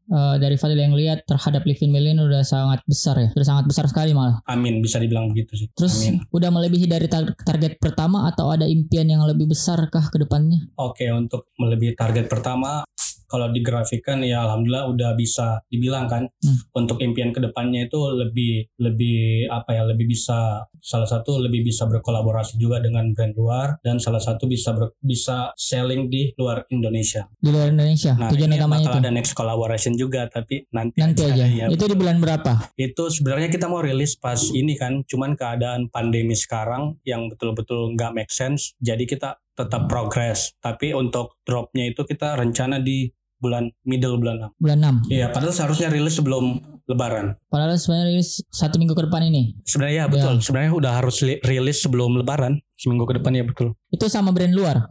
eh, 0.09 0.35
dari 0.41 0.57
Fadil 0.57 0.81
yang 0.81 0.97
lihat 0.97 1.23
terhadap 1.23 1.63
Livin 1.63 1.93
Mill 1.93 2.09
ini 2.09 2.21
udah 2.21 2.43
sangat 2.43 2.81
besar 2.83 3.15
ya. 3.21 3.29
Udah 3.37 3.47
sangat 3.47 3.65
besar 3.69 3.85
sekali 3.87 4.11
malah. 4.11 4.41
Amin, 4.49 4.81
bisa 4.81 4.97
dibilang 4.97 5.31
begitu 5.31 5.53
sih. 5.55 5.67
Terus 5.71 5.95
Amin. 6.03 6.25
udah 6.33 6.49
melebihi 6.51 6.85
dari 6.89 7.07
tar- 7.07 7.37
target 7.37 7.79
pertama 7.79 8.27
atau 8.27 8.49
ada 8.51 8.65
impian 8.65 9.07
yang 9.07 9.23
lebih 9.23 9.47
besar 9.47 9.79
kah 9.87 10.09
ke 10.09 10.17
depannya? 10.19 10.73
Oke, 10.75 11.07
untuk 11.13 11.53
melebihi 11.55 11.93
target 11.95 12.25
pertama, 12.27 12.83
kalau 13.27 13.51
digrafikan 13.51 14.23
ya 14.23 14.47
alhamdulillah 14.47 14.87
udah 14.87 15.11
bisa 15.13 15.61
dibilang 15.67 16.07
kan. 16.07 16.25
Hmm. 16.41 16.57
Untuk 16.73 17.03
impian 17.03 17.29
ke 17.29 17.39
depannya 17.39 17.85
itu 17.85 17.99
lebih 18.09 18.71
lebih 18.79 19.47
apa 19.47 19.75
ya, 19.75 19.83
lebih 19.83 20.07
bisa 20.07 20.63
salah 20.79 21.05
satu 21.05 21.37
lebih 21.37 21.67
bisa 21.67 21.83
berkolaborasi 21.85 22.55
juga 22.55 22.79
dengan 22.79 23.11
brand 23.11 23.35
luar 23.35 23.67
dan 23.83 23.99
salah 23.99 24.23
satu 24.23 24.47
bisa 24.47 24.71
ber- 24.71 24.95
bisa 25.03 25.51
selling 25.59 26.07
di 26.07 26.31
luar 26.39 26.63
Indonesia. 26.71 27.27
Di 27.37 27.51
luar 27.51 27.69
Indonesia. 27.69 28.15
Nah, 28.15 28.31
Tujuan 28.31 28.49
ini 28.49 28.57
utamanya 28.57 28.89
itu. 28.89 28.99
ada 29.03 29.11
next 29.11 29.33
collaboration 29.35 29.93
juga 29.93 30.25
tapi 30.31 30.63
nanti 30.71 30.97
Nanti 31.03 31.21
aja. 31.27 31.45
Ya, 31.47 31.65
itu 31.67 31.83
di 31.83 31.95
bulan 31.95 32.17
berapa? 32.19 32.71
itu 32.77 33.03
sebenarnya 33.09 33.49
kita 33.49 33.67
mau 33.67 33.81
rilis 33.81 34.15
pas 34.15 34.37
ini 34.53 34.77
kan 34.77 35.01
cuman 35.03 35.33
keadaan 35.33 35.89
pandemi 35.89 36.37
sekarang 36.37 36.95
yang 37.03 37.27
betul-betul 37.27 37.91
nggak 37.97 38.13
make 38.13 38.31
sense 38.31 38.77
jadi 38.77 39.03
kita 39.03 39.41
tetap 39.57 39.81
progress 39.85 40.53
tapi 40.57 40.93
untuk 40.93 41.41
dropnya 41.41 41.87
itu 41.87 42.01
kita 42.03 42.35
rencana 42.35 42.77
di 42.77 43.09
bulan 43.35 43.65
middle 43.83 44.15
bulan 44.15 44.49
6 44.49 44.57
Bulan 44.57 44.77
6. 45.03 45.11
iya 45.11 45.27
padahal 45.27 45.51
seharusnya 45.51 45.89
rilis 45.89 46.13
sebelum 46.13 46.57
lebaran 46.85 47.35
Padahal 47.45 47.75
sebenarnya 47.75 48.07
rilis 48.11 48.41
satu 48.47 48.77
minggu 48.77 48.93
ke 48.93 49.03
depan 49.03 49.21
ini. 49.23 49.53
sebenarnya 49.61 49.95
ya 49.95 50.05
betul 50.07 50.33
sebenarnya 50.39 50.71
udah 50.73 50.93
harus 50.95 51.17
li- 51.19 51.41
rilis 51.41 51.77
sebelum 51.77 52.15
lebaran 52.15 52.57
seminggu 52.73 53.05
ke 53.05 53.17
depan 53.17 53.33
ya 53.33 53.43
betul 53.43 53.73
Itu 53.87 54.05
sama 54.07 54.29
brand 54.31 54.53
luar. 54.53 54.85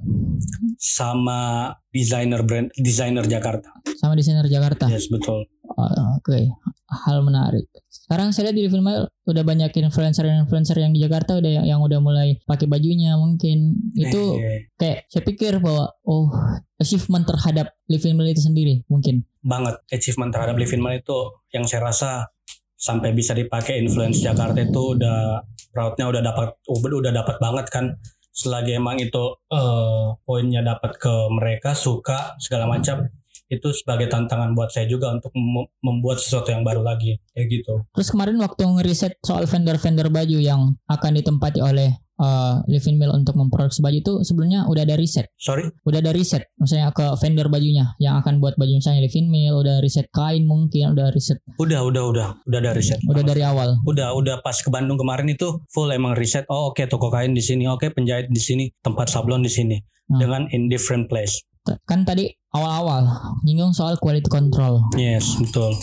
sama 0.77 1.41
desainer 1.89 2.43
brand 2.43 2.69
desainer 2.77 3.25
Jakarta 3.25 3.71
Sama 3.97 4.13
desainer 4.13 4.45
Jakarta. 4.47 4.87
yes 4.87 5.09
betul 5.09 5.49
Uh, 5.77 6.17
Oke, 6.17 6.49
hal 6.89 7.21
menarik. 7.21 7.69
Sekarang 7.93 8.33
saya 8.33 8.49
lihat 8.49 8.57
di 8.57 8.63
Livin 8.65 8.81
udah 9.29 9.45
banyak 9.45 9.69
influencer-influencer 9.77 10.81
yang 10.81 10.97
di 10.97 11.05
Jakarta 11.05 11.37
udah 11.37 11.51
yang, 11.61 11.67
yang 11.69 11.81
udah 11.85 12.01
mulai 12.01 12.41
pakai 12.49 12.65
bajunya 12.65 13.13
mungkin. 13.21 13.77
Itu 13.93 14.41
Eh, 14.41 14.73
kayak 14.81 15.05
saya 15.13 15.23
pikir 15.27 15.61
bahwa 15.61 15.93
oh 16.09 16.33
achievement 16.81 17.29
terhadap 17.29 17.77
Livin 17.93 18.17
Mill 18.17 18.33
itu 18.33 18.41
sendiri 18.41 18.89
mungkin. 18.89 19.29
banget. 19.45 19.77
Achievement 19.93 20.33
terhadap 20.33 20.57
Livin 20.57 20.81
Mal 20.81 20.99
itu 20.99 21.19
yang 21.53 21.69
saya 21.69 21.87
rasa 21.93 22.33
sampai 22.75 23.13
bisa 23.13 23.37
dipakai 23.37 23.77
influence 23.79 24.25
Jakarta 24.25 24.59
itu 24.65 24.97
udah 24.97 25.45
proudnya 25.71 26.09
udah 26.09 26.23
dapat 26.25 26.49
udah 26.73 26.99
udah 27.05 27.13
dapat 27.13 27.37
banget 27.37 27.67
kan. 27.69 27.85
Selagi 28.33 28.81
emang 28.81 28.97
itu 28.97 29.25
eh, 29.53 30.07
poinnya 30.25 30.65
dapat 30.65 30.97
ke 30.97 31.15
mereka 31.37 31.77
suka 31.77 32.33
segala 32.41 32.65
macam 32.65 33.13
itu 33.47 33.69
sebagai 33.71 34.11
tantangan 34.11 34.53
buat 34.53 34.75
saya 34.75 34.91
juga 34.91 35.15
untuk 35.15 35.31
mem- 35.35 35.71
membuat 35.79 36.19
sesuatu 36.19 36.51
yang 36.51 36.67
baru 36.67 36.83
lagi 36.83 37.23
kayak 37.31 37.47
gitu. 37.47 37.87
Terus 37.95 38.09
kemarin 38.11 38.37
waktu 38.43 38.63
ngeriset 38.67 39.23
soal 39.23 39.47
vendor-vendor 39.47 40.11
baju 40.11 40.39
yang 40.43 40.75
akan 40.91 41.13
ditempati 41.15 41.63
oleh 41.63 41.95
uh, 42.19 42.59
Livin 42.67 42.99
Mill 42.99 43.15
untuk 43.15 43.39
memproduksi 43.39 43.79
baju 43.79 43.95
itu 43.95 44.13
sebelumnya 44.27 44.67
udah 44.67 44.83
ada 44.83 44.99
riset, 44.99 45.31
sorry? 45.39 45.69
Udah 45.87 46.03
ada 46.03 46.11
riset, 46.11 46.51
misalnya 46.59 46.91
ke 46.91 47.07
vendor 47.23 47.47
bajunya 47.47 47.95
yang 48.03 48.19
akan 48.19 48.43
buat 48.43 48.59
baju 48.59 48.83
misalnya 48.83 49.07
Livin 49.07 49.31
Mill, 49.31 49.55
udah 49.55 49.79
riset 49.79 50.11
kain 50.11 50.43
mungkin, 50.43 50.97
udah 50.99 51.15
riset, 51.15 51.39
udah 51.63 51.87
udah 51.87 52.03
udah. 52.03 52.29
Udah 52.51 52.61
dari 52.61 52.83
riset. 52.83 52.99
Udah 53.07 53.23
dari 53.23 53.47
awal. 53.47 53.79
udah 53.87 54.11
udah 54.17 54.43
pas 54.43 54.59
ke 54.59 54.69
Bandung 54.73 54.99
kemarin 54.99 55.31
itu 55.31 55.63
full 55.71 55.93
emang 55.95 56.19
riset 56.19 56.43
oh 56.51 56.75
oke 56.75 56.83
toko 56.91 57.13
kain 57.13 57.31
di 57.31 57.45
sini 57.45 57.71
oke 57.71 57.95
penjahit 57.95 58.27
di 58.27 58.43
sini 58.43 58.65
tempat 58.83 59.07
sablon 59.07 59.47
di 59.47 59.53
sini 59.53 59.79
Hmm. 60.07 60.23
dengan 60.23 60.43
in 60.55 60.71
different 60.71 61.11
place 61.11 61.43
Kan 61.89 62.07
tadi 62.07 62.31
awal-awal 62.55 63.35
nyinggung 63.43 63.75
soal 63.75 63.99
quality 63.99 64.31
control. 64.31 64.87
yes 64.95 65.35
betul 65.41 65.75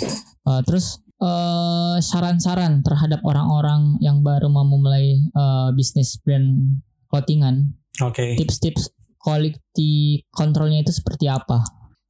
Uh, 0.43 0.60
terus 0.67 1.00
uh, 1.24 1.96
saran-saran 2.04 2.84
terhadap 2.84 3.24
orang-orang 3.24 3.96
yang 4.04 4.19
baru 4.19 4.52
mau 4.52 4.67
memulai 4.67 5.24
uh, 5.32 5.72
bisnis 5.72 6.19
brand 6.19 6.84
clothingan, 7.08 7.80
oke 8.04 8.36
tips-tips 8.36 8.91
quality 9.24 10.19
controlnya 10.36 10.84
itu 10.84 10.91
seperti 10.91 11.32
apa? 11.32 11.63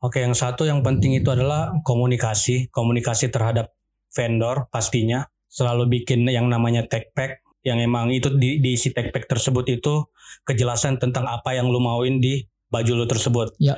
Oke, 0.04 0.20
yang 0.20 0.36
satu 0.36 0.68
yang 0.68 0.84
penting 0.84 1.16
itu 1.16 1.32
adalah 1.32 1.72
komunikasi, 1.86 2.68
komunikasi 2.74 3.32
terhadap 3.32 3.72
vendor 4.12 4.68
pastinya. 4.68 5.24
Selalu 5.48 6.02
bikin 6.02 6.28
yang 6.28 6.52
namanya 6.52 6.84
tag 6.90 7.14
pack, 7.16 7.40
yang 7.64 7.80
emang 7.80 8.12
itu 8.12 8.28
di, 8.36 8.60
diisi 8.60 8.92
tag 8.92 9.16
pack 9.16 9.32
tersebut 9.32 9.64
itu 9.72 10.04
kejelasan 10.44 11.00
tentang 11.00 11.24
apa 11.24 11.56
yang 11.56 11.72
lu 11.72 11.80
mauin 11.80 12.20
di 12.20 12.44
baju 12.74 12.92
lu 12.98 13.06
tersebut. 13.06 13.54
Ya. 13.62 13.78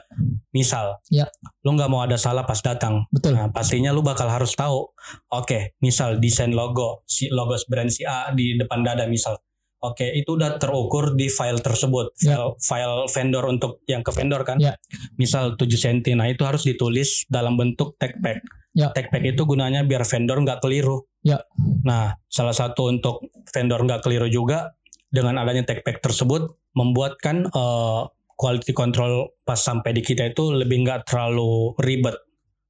Misal, 0.55 1.03
Ya. 1.11 1.27
lu 1.67 1.75
nggak 1.75 1.91
mau 1.91 1.99
ada 1.99 2.15
salah 2.15 2.47
pas 2.47 2.63
datang. 2.63 3.03
Betul. 3.11 3.35
Nah, 3.35 3.51
pastinya 3.51 3.91
lu 3.91 3.99
bakal 3.99 4.31
harus 4.31 4.55
tahu. 4.55 4.87
Oke, 5.35 5.75
misal 5.83 6.23
desain 6.23 6.55
logo, 6.55 7.03
si 7.03 7.27
logo 7.27 7.59
brand 7.67 7.91
si 7.91 8.07
A 8.07 8.31
di 8.31 8.55
depan 8.55 8.87
dada 8.87 9.03
misal. 9.11 9.35
Oke, 9.83 10.15
itu 10.17 10.33
udah 10.33 10.57
terukur 10.57 11.13
di 11.13 11.27
file 11.29 11.59
tersebut. 11.61 12.15
Ya. 12.23 12.39
File, 12.39 12.57
file 12.57 12.97
vendor 13.11 13.43
untuk 13.45 13.83
yang 13.85 14.01
ke 14.01 14.09
vendor 14.15 14.41
kan. 14.41 14.57
Ya. 14.57 14.79
Misal 15.19 15.59
7 15.59 15.67
cm. 15.67 16.15
Nah, 16.17 16.25
itu 16.31 16.41
harus 16.41 16.65
ditulis 16.65 17.27
dalam 17.29 17.53
bentuk 17.53 17.93
tag 18.01 18.17
pack. 18.23 18.41
Ya. 18.73 18.89
Tag 18.95 19.13
pack 19.13 19.21
itu 19.21 19.45
gunanya 19.45 19.85
biar 19.85 20.01
vendor 20.07 20.41
nggak 20.41 20.63
keliru. 20.63 21.05
Ya. 21.21 21.43
Nah, 21.85 22.17
salah 22.31 22.55
satu 22.55 22.89
untuk 22.89 23.29
vendor 23.53 23.83
nggak 23.85 24.01
keliru 24.01 24.25
juga 24.25 24.73
dengan 25.13 25.37
adanya 25.37 25.61
tag 25.69 25.85
pack 25.85 26.01
tersebut 26.01 26.57
membuatkan 26.73 27.45
eh, 27.47 28.01
quality 28.35 28.71
control 28.75 29.35
pas 29.47 29.57
sampai 29.57 29.95
di 29.95 30.03
kita 30.03 30.31
itu 30.31 30.53
lebih 30.53 30.85
nggak 30.85 31.09
terlalu 31.09 31.73
ribet. 31.81 32.15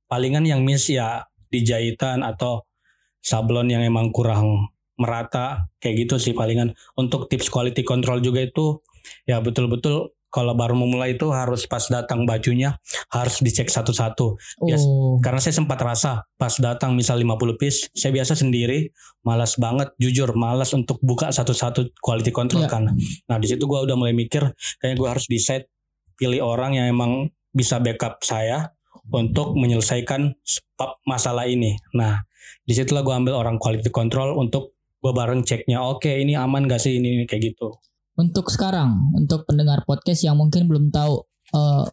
Palingan 0.06 0.46
yang 0.46 0.62
miss 0.62 0.88
ya 0.88 1.26
di 1.50 1.66
jahitan 1.66 2.22
atau 2.22 2.66
sablon 3.20 3.74
yang 3.74 3.82
emang 3.82 4.14
kurang 4.14 4.70
merata 4.96 5.68
kayak 5.84 6.08
gitu 6.08 6.16
sih 6.22 6.34
palingan. 6.38 6.72
Untuk 6.96 7.28
tips 7.28 7.52
quality 7.52 7.84
control 7.84 8.24
juga 8.24 8.46
itu 8.46 8.80
ya 9.28 9.44
betul-betul 9.44 10.15
kalau 10.36 10.52
baru 10.52 10.76
memulai 10.76 11.16
itu 11.16 11.32
harus 11.32 11.64
pas 11.64 11.88
datang 11.88 12.28
bajunya 12.28 12.76
harus 13.08 13.40
dicek 13.40 13.72
satu-satu. 13.72 14.36
Yes. 14.68 14.84
Oh, 14.84 15.16
Karena 15.24 15.40
saya 15.40 15.56
sempat 15.56 15.80
rasa 15.80 16.28
pas 16.36 16.52
datang 16.60 16.92
misal 16.92 17.16
50 17.24 17.56
piece, 17.56 17.88
saya 17.96 18.12
biasa 18.12 18.36
sendiri 18.36 18.92
malas 19.24 19.56
banget 19.56 19.96
jujur 19.96 20.36
malas 20.36 20.76
untuk 20.76 21.00
buka 21.00 21.32
satu-satu 21.32 21.96
quality 22.04 22.36
control 22.36 22.68
Iya. 22.68 22.70
kan. 22.76 22.84
Nah 23.32 23.38
di 23.40 23.48
situ 23.48 23.64
gua 23.64 23.88
udah 23.88 23.96
mulai 23.96 24.12
mikir 24.12 24.44
kayaknya 24.84 25.00
gua 25.00 25.16
harus 25.16 25.32
decide 25.32 25.72
pilih 26.20 26.44
orang 26.44 26.76
yang 26.76 26.92
emang 26.92 27.32
bisa 27.56 27.80
backup 27.80 28.20
saya 28.20 28.76
untuk 29.16 29.56
menyelesaikan 29.56 30.36
masalah 31.08 31.48
ini. 31.48 31.80
Nah 31.96 32.28
di 32.68 32.76
situlah 32.76 33.08
gua 33.08 33.24
ambil 33.24 33.40
orang 33.40 33.56
quality 33.56 33.88
control 33.88 34.36
untuk 34.36 34.76
gua 35.00 35.16
bareng 35.16 35.48
ceknya. 35.48 35.80
Oke 35.80 36.12
ini 36.12 36.36
aman 36.36 36.68
gak 36.68 36.84
sih 36.84 37.00
ini, 37.00 37.24
ini 37.24 37.24
kayak 37.24 37.56
gitu. 37.56 37.72
Untuk 38.16 38.48
sekarang, 38.48 39.12
untuk 39.16 39.44
pendengar 39.48 39.84
podcast 39.84 40.24
yang 40.24 40.40
mungkin 40.40 40.68
belum 40.72 40.92
tahu 40.92 41.24
eh, 41.56 41.86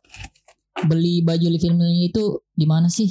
beli 0.87 1.23
baju 1.23 1.47
Livin 1.51 1.77
Mill 1.79 2.09
itu 2.09 2.43
di 2.55 2.67
mana 2.67 2.87
sih? 2.87 3.11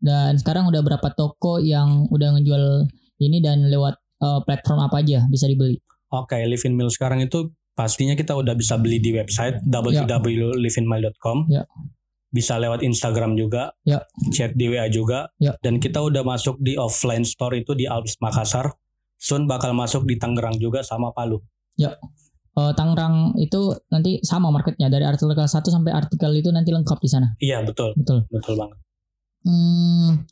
Dan 0.00 0.40
sekarang 0.40 0.68
udah 0.72 0.80
berapa 0.80 1.12
toko 1.12 1.60
yang 1.60 2.08
udah 2.08 2.36
ngejual 2.36 2.88
ini 3.20 3.40
dan 3.40 3.68
lewat 3.68 4.00
eh, 4.20 4.40
platform 4.44 4.80
apa 4.88 5.00
aja 5.04 5.24
bisa 5.28 5.48
dibeli? 5.48 5.80
Oke, 6.10 6.36
Livin 6.44 6.74
Mill 6.76 6.90
sekarang 6.90 7.22
itu 7.24 7.52
pastinya 7.72 8.12
kita 8.12 8.36
udah 8.36 8.52
bisa 8.52 8.76
beli 8.76 9.00
di 9.00 9.16
website 9.16 9.62
www.livinmill.com. 9.64 11.48
Ya. 11.48 11.64
Bisa 12.30 12.62
lewat 12.62 12.86
Instagram 12.86 13.34
juga, 13.34 13.74
Ya. 13.82 14.06
chat 14.30 14.54
di 14.54 14.70
WA 14.70 14.86
juga. 14.86 15.34
Ya. 15.42 15.58
Dan 15.64 15.82
kita 15.82 15.98
udah 15.98 16.22
masuk 16.22 16.62
di 16.62 16.78
offline 16.78 17.26
store 17.26 17.58
itu 17.58 17.74
di 17.74 17.90
Alps 17.90 18.22
Makassar. 18.22 18.70
Soon 19.18 19.50
bakal 19.50 19.74
masuk 19.74 20.06
di 20.06 20.14
Tangerang 20.16 20.56
juga 20.56 20.80
sama 20.86 21.10
Palu. 21.10 21.42
Eh, 22.50 22.72
Tangerang 22.74 23.38
itu 23.38 23.70
nanti 23.88 24.18
sama 24.26 24.50
marketnya 24.50 24.90
dari 24.90 25.06
artikel 25.06 25.30
1 25.32 25.48
sampai 25.48 25.94
artikel 25.94 26.34
itu 26.34 26.50
nanti 26.50 26.74
lengkap 26.74 26.98
di 26.98 27.08
sana. 27.08 27.28
Iya 27.38 27.62
betul, 27.62 27.94
Betul. 27.94 28.26
betul 28.26 28.54
banget. 28.58 28.78
Hmm, 29.40 30.26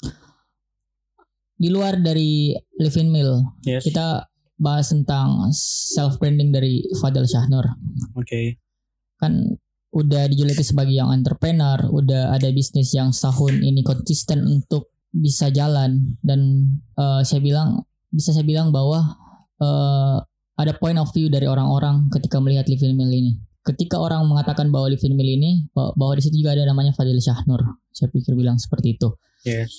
di 1.54 1.68
luar 1.70 1.96
dari 1.96 2.52
Livin 2.76 3.08
Mill, 3.08 3.38
Yes. 3.64 3.86
kita 3.86 4.26
bahas 4.58 4.90
tentang 4.90 5.48
self 5.54 6.18
branding 6.18 6.50
dari 6.50 6.82
Fadel 6.98 7.24
Syahnur. 7.24 7.64
Oke. 8.18 8.58
Kan 9.16 9.54
udah 9.94 10.26
dijuluki 10.28 10.66
sebagai 10.66 10.92
yang 10.92 11.14
entrepreneur, 11.14 11.80
udah 11.88 12.34
ada 12.34 12.50
bisnis 12.52 12.92
yang 12.92 13.14
setahun 13.14 13.62
ini 13.62 13.80
konsisten 13.80 14.42
untuk 14.44 14.90
bisa 15.08 15.48
jalan 15.48 16.18
dan 16.20 16.66
eh, 16.98 17.22
saya 17.24 17.40
bilang 17.40 17.86
bisa 18.10 18.34
saya 18.34 18.44
bilang 18.44 18.74
bahwa 18.74 19.16
eh, 19.62 20.18
ada 20.58 20.74
point 20.74 20.98
of 20.98 21.08
view 21.14 21.30
dari 21.30 21.46
orang-orang 21.46 22.10
ketika 22.10 22.42
melihat 22.42 22.66
Livin 22.66 22.98
Mill 22.98 23.14
ini. 23.14 23.32
Ketika 23.62 24.02
orang 24.02 24.26
mengatakan 24.26 24.74
bahwa 24.74 24.90
Livin 24.90 25.14
Mill 25.14 25.38
ini 25.38 25.70
bahwa 25.72 26.18
di 26.18 26.22
situ 26.26 26.42
juga 26.42 26.58
ada 26.58 26.66
namanya 26.66 26.90
Fadil 26.98 27.22
Syahnur. 27.22 27.62
Saya 27.94 28.10
pikir 28.10 28.34
bilang 28.34 28.58
seperti 28.58 28.98
itu. 28.98 29.14
Yes. 29.46 29.70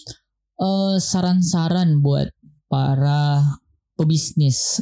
eh 0.59 0.97
saran-saran 0.99 1.99
buat 1.99 2.31
para 2.71 3.43
pebisnis 3.99 4.79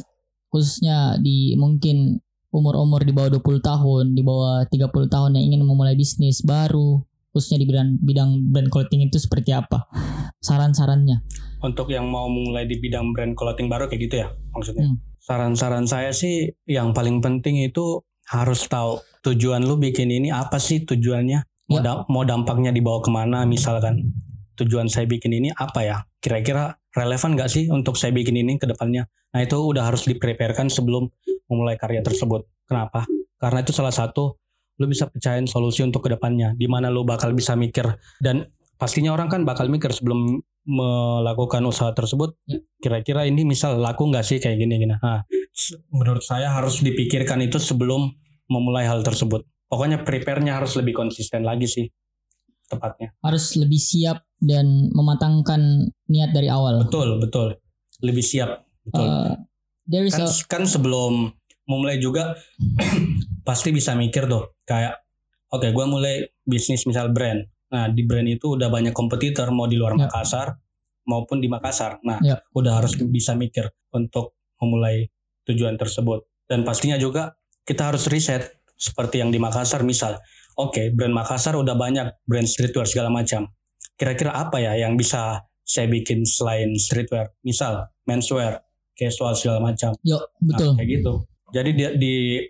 khususnya 0.50 1.18
di 1.18 1.58
mungkin 1.58 2.22
umur-umur 2.54 3.02
di 3.04 3.12
bawah 3.12 3.38
20 3.38 3.62
tahun, 3.62 4.04
di 4.14 4.22
bawah 4.22 4.64
30 4.70 4.90
tahun 5.10 5.30
yang 5.38 5.44
ingin 5.52 5.62
memulai 5.66 5.98
bisnis 5.98 6.42
baru 6.46 7.02
khususnya 7.34 7.60
di 7.60 7.66
bidang 7.68 8.00
bidang 8.02 8.30
brand 8.50 8.70
clothing 8.72 9.06
itu 9.06 9.18
seperti 9.20 9.54
apa? 9.54 9.86
Saran-sarannya. 10.42 11.22
Untuk 11.62 11.90
yang 11.90 12.06
mau 12.06 12.30
mulai 12.30 12.66
di 12.66 12.78
bidang 12.78 13.14
brand 13.14 13.34
clothing 13.34 13.66
baru 13.66 13.90
kayak 13.90 14.02
gitu 14.08 14.14
ya 14.22 14.28
maksudnya. 14.54 14.86
Hmm. 14.90 15.07
Saran-saran 15.28 15.84
saya 15.84 16.08
sih 16.16 16.48
yang 16.64 16.96
paling 16.96 17.20
penting 17.20 17.60
itu 17.60 18.00
harus 18.32 18.64
tahu 18.64 18.96
tujuan 19.28 19.60
lu 19.60 19.76
bikin 19.76 20.08
ini 20.08 20.32
apa 20.32 20.56
sih 20.56 20.88
tujuannya. 20.88 21.44
Mau, 21.68 21.84
Ya. 21.84 21.84
da- 21.84 22.04
mau 22.08 22.24
dampaknya 22.24 22.72
dibawa 22.72 23.04
ke 23.04 23.12
mana 23.12 23.44
misalkan. 23.44 24.08
Tujuan 24.56 24.88
saya 24.88 25.04
bikin 25.04 25.36
ini 25.36 25.52
apa 25.52 25.84
ya? 25.84 25.96
Kira-kira 26.18 26.80
relevan 26.96 27.36
gak 27.36 27.52
sih 27.52 27.68
untuk 27.68 28.00
saya 28.00 28.10
bikin 28.10 28.40
ini 28.40 28.56
ke 28.56 28.64
depannya? 28.64 29.04
Nah 29.36 29.44
itu 29.44 29.60
udah 29.60 29.84
harus 29.84 30.08
dipreparekan 30.08 30.72
sebelum 30.72 31.12
memulai 31.46 31.76
karya 31.76 32.00
tersebut. 32.00 32.48
Kenapa? 32.64 33.04
Karena 33.36 33.60
itu 33.60 33.76
salah 33.76 33.92
satu 33.92 34.40
lu 34.80 34.88
bisa 34.88 35.12
pecahin 35.12 35.44
solusi 35.44 35.84
untuk 35.84 36.08
ke 36.08 36.16
depannya. 36.16 36.56
Di 36.56 36.64
mana 36.72 36.88
lu 36.88 37.04
bakal 37.04 37.36
bisa 37.36 37.52
mikir 37.52 37.84
dan 38.18 38.48
pastinya 38.80 39.12
orang 39.12 39.28
kan 39.28 39.44
bakal 39.44 39.68
mikir 39.68 39.92
sebelum 39.92 40.40
melakukan 40.68 41.64
usaha 41.64 41.88
tersebut 41.96 42.36
Ya. 42.44 42.60
kira-kira 42.76 43.24
ini 43.24 43.48
misal 43.48 43.80
laku 43.80 44.04
nggak 44.12 44.20
sih 44.20 44.36
kayak 44.36 44.60
gini 44.60 44.84
gini? 44.84 44.94
Nah 45.00 45.24
menurut 45.88 46.20
saya 46.20 46.52
harus 46.52 46.84
dipikirkan 46.84 47.40
itu 47.40 47.56
sebelum 47.56 48.12
memulai 48.52 48.84
hal 48.84 49.00
tersebut. 49.00 49.48
Pokoknya 49.68 50.04
prepare-nya 50.04 50.60
harus 50.60 50.76
lebih 50.76 50.92
konsisten 50.92 51.44
lagi 51.44 51.64
sih 51.64 51.86
tepatnya. 52.68 53.16
Harus 53.24 53.56
lebih 53.56 53.80
siap 53.80 54.20
dan 54.38 54.92
mematangkan 54.92 55.88
niat 56.06 56.30
dari 56.36 56.52
awal. 56.52 56.84
betul 56.84 57.16
betul. 57.16 57.56
Lebih 58.04 58.22
siap 58.22 58.60
betul. 58.84 59.08
There 59.88 60.04
is 60.04 60.12
kan, 60.12 60.28
a 60.28 60.32
kan 60.52 60.62
sebelum 60.68 61.32
memulai 61.64 61.96
juga 61.96 62.36
pasti 63.48 63.72
bisa 63.72 63.96
mikir 63.96 64.28
tuh 64.28 64.52
kayak 64.64 65.00
oke 65.48 65.64
gue 65.64 65.84
mulai 65.88 66.28
bisnis 66.44 66.84
misal 66.84 67.08
brand 67.12 67.44
Nah 67.68 67.88
di 67.88 68.02
brand 68.02 68.24
itu 68.24 68.56
udah 68.56 68.68
banyak 68.68 68.92
kompetitor 68.92 69.48
mau 69.50 69.64
di 69.64 69.76
luar 69.76 69.94
Ya. 69.94 70.06
Makassar 70.06 70.56
maupun 71.04 71.38
di 71.38 71.48
Makassar. 71.48 72.00
Nah 72.02 72.18
Ya. 72.20 72.40
udah 72.52 72.80
harus 72.80 72.96
bisa 72.98 73.32
mikir 73.32 73.68
untuk 73.90 74.36
memulai 74.58 75.08
tujuan 75.44 75.76
tersebut. 75.76 76.24
Dan 76.44 76.64
pastinya 76.64 76.96
juga 76.96 77.36
kita 77.62 77.92
harus 77.92 78.08
riset 78.08 78.60
seperti 78.72 79.20
yang 79.20 79.28
di 79.28 79.36
Makassar 79.36 79.82
misal. 79.82 80.16
Oke 80.54 80.88
brand 80.90 81.12
Makassar 81.12 81.54
udah 81.54 81.74
banyak 81.74 82.24
brand 82.24 82.44
streetwear 82.44 82.84
segala 82.84 83.08
macam. 83.08 83.52
Kira-kira 83.94 84.32
apa 84.32 84.58
ya 84.58 84.74
yang 84.74 84.94
bisa 84.94 85.42
saya 85.60 85.86
bikin 85.86 86.24
selain 86.24 86.72
streetwear? 86.74 87.34
Misal 87.42 87.90
menswear, 88.04 88.64
casual 88.94 89.36
segala 89.36 89.60
macam. 89.60 89.92
Yuk, 90.00 90.22
betul. 90.40 90.72
Nah, 90.72 90.80
kayak 90.80 90.88
gitu. 90.88 91.12
Jadi 91.52 91.70
di, 91.72 91.84
di- 92.00 92.42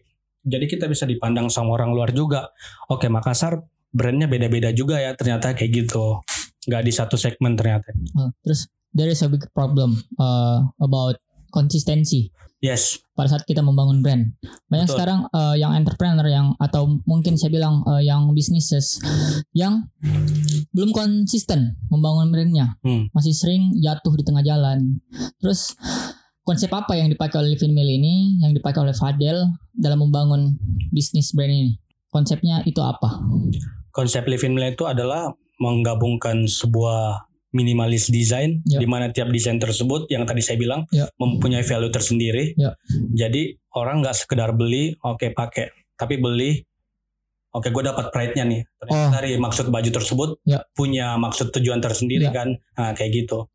jadi 0.44 0.64
kita 0.64 0.86
bisa 0.86 1.02
dipandang 1.04 1.50
sama 1.50 1.74
orang 1.74 1.90
luar 1.90 2.14
juga. 2.14 2.48
Oke, 2.86 3.10
Makassar 3.10 3.58
brandnya 3.90 4.28
beda-beda 4.28 4.70
juga 4.72 5.00
ya 5.00 5.14
ternyata 5.16 5.52
kayak 5.56 5.86
gitu. 5.86 6.20
Nggak 6.68 6.82
di 6.84 6.92
satu 6.92 7.16
segmen 7.16 7.56
ternyata. 7.56 7.88
Uh, 8.16 8.28
terus 8.44 8.68
there 8.92 9.08
is 9.08 9.20
a 9.24 9.28
big 9.28 9.44
problem 9.56 9.96
uh, 10.20 10.64
about 10.80 11.16
konsistensi 11.48 12.28
Yes, 12.58 12.98
pada 13.14 13.30
saat 13.30 13.46
kita 13.46 13.62
membangun 13.62 14.02
brand. 14.02 14.34
Banyak 14.66 14.90
Betul. 14.90 14.98
sekarang 14.98 15.20
uh, 15.30 15.54
yang 15.54 15.78
entrepreneur 15.78 16.26
yang 16.26 16.58
atau 16.58 16.90
mungkin 17.06 17.38
saya 17.38 17.54
bilang 17.54 17.86
uh, 17.86 18.02
yang 18.02 18.34
businesses 18.34 18.98
yang 19.54 19.86
belum 20.74 20.90
konsisten 20.90 21.78
membangun 21.86 22.34
brandnya, 22.34 22.74
Hmm. 22.82 23.06
masih 23.14 23.30
sering 23.30 23.78
jatuh 23.78 24.10
di 24.18 24.26
tengah 24.26 24.42
jalan. 24.42 24.98
Terus 25.38 25.78
konsep 26.42 26.66
apa 26.74 26.98
yang 26.98 27.06
dipakai 27.06 27.38
oleh 27.38 27.54
Livin 27.54 27.78
Mill 27.78 27.94
ini, 27.94 28.42
yang 28.42 28.50
dipakai 28.50 28.82
oleh 28.82 28.94
Fadel 28.94 29.38
dalam 29.70 30.02
membangun 30.02 30.58
bisnis 30.90 31.30
brand 31.30 31.54
ini? 31.54 31.78
Konsepnya 32.10 32.66
itu 32.66 32.82
apa? 32.82 33.22
Konsep 33.90 34.24
Live 34.26 34.44
in 34.44 34.54
Milan 34.54 34.74
itu 34.74 34.84
adalah 34.84 35.32
menggabungkan 35.58 36.46
sebuah 36.46 37.26
minimalis 37.50 38.12
desain 38.12 38.60
Ya. 38.68 38.76
di 38.78 38.84
mana 38.84 39.08
tiap 39.08 39.32
desain 39.32 39.56
tersebut 39.56 40.06
yang 40.12 40.28
tadi 40.28 40.44
saya 40.44 40.60
bilang 40.60 40.84
Ya. 40.92 41.08
mempunyai 41.16 41.64
value 41.64 41.88
tersendiri. 41.88 42.52
Ya. 42.54 42.76
Jadi 43.16 43.56
orang 43.72 44.04
nggak 44.04 44.16
sekedar 44.16 44.52
beli, 44.52 44.94
oke 45.00 45.32
pakai, 45.32 45.72
tapi 45.94 46.16
beli 46.16 46.64
Oke, 47.48 47.72
gue 47.72 47.80
dapat 47.80 48.12
pride-nya 48.12 48.44
nih. 48.44 48.60
Ternyata 48.76 49.08
Oh. 49.08 49.12
dari 49.18 49.30
maksud 49.40 49.72
baju 49.72 49.88
tersebut 49.88 50.30
Ya. 50.44 50.68
punya 50.76 51.16
maksud 51.16 51.48
tujuan 51.48 51.80
tersendiri 51.80 52.28
Ya. 52.28 52.30
kan. 52.30 52.60
Nah, 52.76 52.92
kayak 52.92 53.24
gitu. 53.24 53.48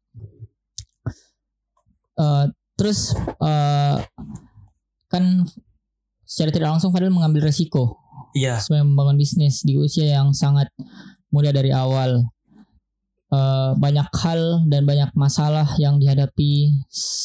Eh, 2.14 2.46
terus 2.74 3.14
eh, 3.40 3.98
kan 5.08 5.24
secara 6.26 6.50
tidak 6.50 6.70
langsung 6.74 6.90
Fadel 6.90 7.14
mengambil 7.14 7.46
resiko 7.46 8.02
Iya, 8.34 8.58
supaya 8.60 8.82
membangun 8.82 9.18
bisnis 9.18 9.62
di 9.62 9.78
usia 9.78 10.18
yang 10.20 10.34
sangat 10.34 10.70
muda 11.30 11.54
dari 11.54 11.70
awal. 11.74 12.26
Eh, 13.34 13.72
banyak 13.82 14.14
hal 14.14 14.62
dan 14.70 14.86
banyak 14.86 15.10
masalah 15.18 15.66
yang 15.82 15.98
dihadapi 15.98 16.70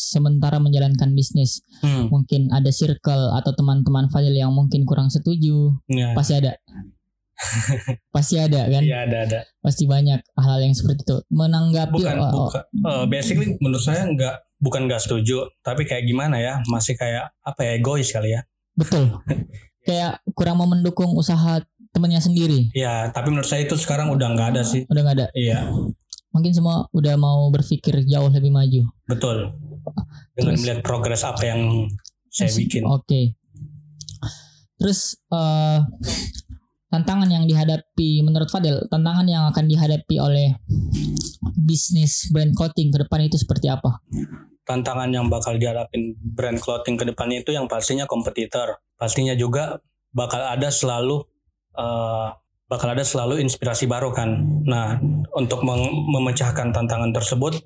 sementara 0.08 0.56
menjalankan 0.56 1.12
bisnis. 1.12 1.60
Hmm, 1.84 2.08
Mungkin 2.08 2.48
ada 2.48 2.72
circle 2.72 3.36
atau 3.36 3.52
teman-teman 3.52 4.08
Fadil 4.08 4.32
yang 4.32 4.48
mungkin 4.56 4.88
kurang 4.88 5.12
setuju, 5.12 5.76
ya. 5.84 6.16
pasti 6.16 6.40
ada. 6.40 6.56
pasti 8.14 8.40
ada 8.40 8.72
kan? 8.72 8.82
Iya 8.82 9.04
ada 9.04 9.16
ada. 9.28 9.38
Pasti 9.60 9.84
banyak 9.84 10.24
hal-hal 10.32 10.60
yang 10.64 10.72
seperti 10.72 11.04
itu. 11.04 11.16
Menanggapi 11.28 12.00
Bukan 12.00 12.16
oh, 12.18 12.24
oh, 12.24 12.32
bukan. 12.48 12.62
eh, 12.64 13.04
basically 13.12 13.48
menurut 13.60 13.84
saya 13.84 14.08
nggak 14.08 14.34
bukan 14.64 14.88
nggak 14.88 15.04
setuju, 15.04 15.44
tapi 15.60 15.84
kayak 15.84 16.08
gimana 16.08 16.40
ya? 16.40 16.64
Masih 16.72 16.96
kayak 16.96 17.36
apa 17.44 17.60
ya 17.68 17.72
egois 17.76 18.08
kali 18.08 18.32
ya? 18.32 18.40
betul. 18.72 19.12
Kayak 19.88 20.20
kurang 20.36 20.60
mau 20.60 20.68
mendukung 20.68 21.16
usaha 21.16 21.64
temennya 21.88 22.20
sendiri. 22.20 22.68
Iya, 22.76 23.08
tapi 23.08 23.32
menurut 23.32 23.48
saya 23.48 23.64
itu 23.64 23.72
sekarang 23.74 24.12
udah 24.12 24.28
nggak 24.36 24.48
ada 24.52 24.62
sih. 24.62 24.84
Udah 24.84 25.00
nggak 25.00 25.16
ada. 25.16 25.26
Iya, 25.32 25.72
Mungkin 26.28 26.52
semua 26.52 26.84
udah 26.92 27.16
mau 27.16 27.48
berpikir 27.48 28.04
jauh 28.04 28.28
lebih 28.28 28.52
maju. 28.52 28.84
betul. 29.08 29.56
Dengan 30.36 30.52
Terus- 30.54 30.60
melihat 30.60 30.80
progres 30.84 31.24
apa 31.24 31.40
yang 31.42 31.88
saya 32.28 32.52
Terus- 32.52 32.58
bikin. 32.60 32.82
Oke. 32.84 33.32
Terus 34.76 35.16
eh, 35.26 35.78
tantangan 36.88 37.26
yang 37.26 37.48
dihadapi 37.48 38.20
menurut 38.20 38.46
Fadel, 38.46 38.84
tantangan 38.86 39.24
yang 39.24 39.48
akan 39.48 39.64
dihadapi 39.66 40.20
oleh 40.20 40.54
bisnis 41.56 42.28
brand 42.30 42.52
clothing 42.52 42.92
ke 42.92 43.00
depan 43.02 43.24
itu 43.24 43.40
seperti 43.40 43.66
apa? 43.66 43.98
Tantangan 44.68 45.08
yang 45.08 45.32
bakal 45.32 45.56
dihadapin 45.56 46.12
brand 46.20 46.60
clothing 46.60 47.00
ke 47.00 47.08
depannya 47.08 47.40
itu 47.40 47.56
yang 47.56 47.64
pastinya 47.64 48.04
kompetitor. 48.04 48.76
Pastinya 49.00 49.32
juga 49.32 49.80
bakal 50.12 50.44
ada 50.44 50.68
selalu 50.68 51.24
eh, 51.72 52.28
bakal 52.68 52.92
ada 52.92 53.00
selalu 53.00 53.40
inspirasi 53.40 53.88
baru 53.88 54.12
kan. 54.12 54.44
Nah, 54.68 55.00
untuk 55.32 55.64
memecahkan 55.64 56.68
tantangan 56.76 57.16
tersebut, 57.16 57.64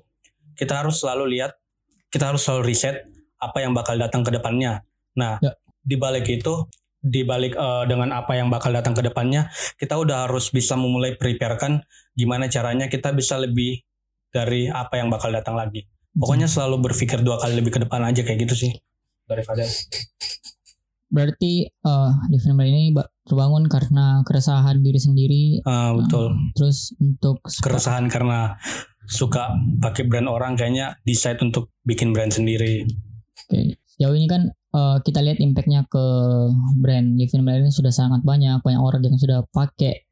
kita 0.55 0.79
harus 0.79 1.03
selalu 1.03 1.37
lihat, 1.37 1.59
kita 2.07 2.31
harus 2.31 2.47
selalu 2.47 2.71
riset 2.71 3.03
apa 3.35 3.59
yang 3.59 3.75
bakal 3.75 3.99
datang 3.99 4.23
ke 4.23 4.31
depannya. 4.31 4.87
Nah, 5.19 5.43
Ya. 5.43 5.51
di 5.83 5.99
balik 5.99 6.31
itu, 6.31 6.71
di 7.03 7.27
balik 7.27 7.51
eh, 7.59 7.83
dengan 7.91 8.15
apa 8.15 8.39
yang 8.39 8.47
bakal 8.47 8.71
datang 8.71 8.95
ke 8.95 9.03
depannya, 9.03 9.51
kita 9.75 9.99
udah 9.99 10.31
harus 10.31 10.47
bisa 10.55 10.79
memulai 10.79 11.19
preparekan 11.19 11.83
gimana 12.15 12.47
caranya 12.47 12.87
kita 12.87 13.11
bisa 13.11 13.35
lebih 13.35 13.83
dari 14.31 14.71
apa 14.71 14.97
yang 15.03 15.11
bakal 15.11 15.29
datang 15.29 15.59
lagi. 15.59 15.83
Pokoknya 16.13 16.45
selalu 16.45 16.89
berpikir 16.89 17.25
dua 17.25 17.41
kali 17.41 17.57
lebih 17.57 17.73
ke 17.73 17.79
depan 17.81 18.05
aja 18.05 18.21
kayak 18.21 18.45
gitu 18.45 18.55
sih. 18.67 18.71
Dari 19.25 19.41
Fadel. 19.41 19.69
berarti 21.13 21.69
eh 21.69 22.11
di 22.25 22.41
film 22.41 22.57
ini 22.65 22.89
ba- 22.89 23.05
terbangun 23.21 23.69
karena 23.69 24.25
keresahan 24.25 24.81
diri 24.81 24.97
sendiri. 24.97 25.43
Ah, 25.61 25.93
betul. 25.93 26.33
Terus 26.57 26.97
untuk 26.97 27.37
Keresahan 27.45 28.09
karena 28.09 28.57
suka 29.05 29.53
pakai 29.77 30.09
brand 30.09 30.25
orang 30.25 30.57
kayaknya 30.57 30.97
decide 31.05 31.37
untuk 31.45 31.69
bikin 31.85 32.17
brand 32.17 32.33
sendiri. 32.33 32.81
Oke, 33.45 33.77
sejauh 33.93 34.17
ini 34.17 34.25
kan 34.25 34.49
eh, 34.49 34.97
kita 35.05 35.21
lihat 35.21 35.37
impactnya 35.37 35.85
ke 35.85 36.03
brand 36.81 37.13
Brand 37.13 37.61
ini 37.61 37.69
sudah 37.69 37.93
sangat 37.93 38.25
banyak, 38.25 38.65
banyak 38.65 38.81
orang 38.81 39.05
yang 39.05 39.19
sudah 39.21 39.45
pakai 39.53 40.09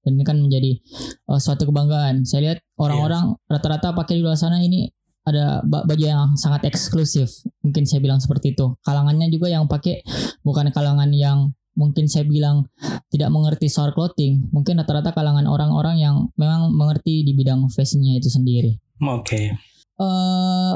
dan 0.00 0.16
ini 0.16 0.24
kan 0.24 0.40
menjadi 0.40 0.82
eh, 1.30 1.40
suatu 1.40 1.68
kebanggaan. 1.68 2.26
Saya 2.26 2.40
lihat 2.42 2.58
orang-orang 2.74 3.38
rata-rata 3.46 3.94
pakai 3.94 4.18
di 4.18 4.22
luar 4.26 4.34
sana 4.34 4.58
ini 4.60 4.90
ada 5.30 5.46
ba- 5.62 5.86
baju 5.86 6.04
yang 6.04 6.34
sangat 6.34 6.66
eksklusif, 6.66 7.30
mungkin 7.62 7.86
saya 7.86 8.02
bilang 8.02 8.18
seperti 8.18 8.52
itu. 8.52 8.74
Kalangannya 8.82 9.30
juga 9.30 9.46
yang 9.48 9.70
pakai 9.70 10.02
bukan 10.42 10.68
kalangan 10.74 11.08
yang 11.14 11.54
mungkin 11.78 12.10
saya 12.10 12.26
bilang 12.26 12.66
tidak 13.08 13.30
mengerti 13.30 13.70
soal 13.70 13.94
clothing, 13.94 14.50
mungkin 14.50 14.76
rata-rata 14.82 15.14
kalangan 15.14 15.46
orang-orang 15.46 15.96
yang 16.02 16.28
memang 16.34 16.74
mengerti 16.74 17.22
di 17.22 17.32
bidang 17.32 17.62
fashionnya 17.70 18.18
itu 18.18 18.28
sendiri 18.28 18.76
Oke. 19.00 19.54
eh 19.96 20.74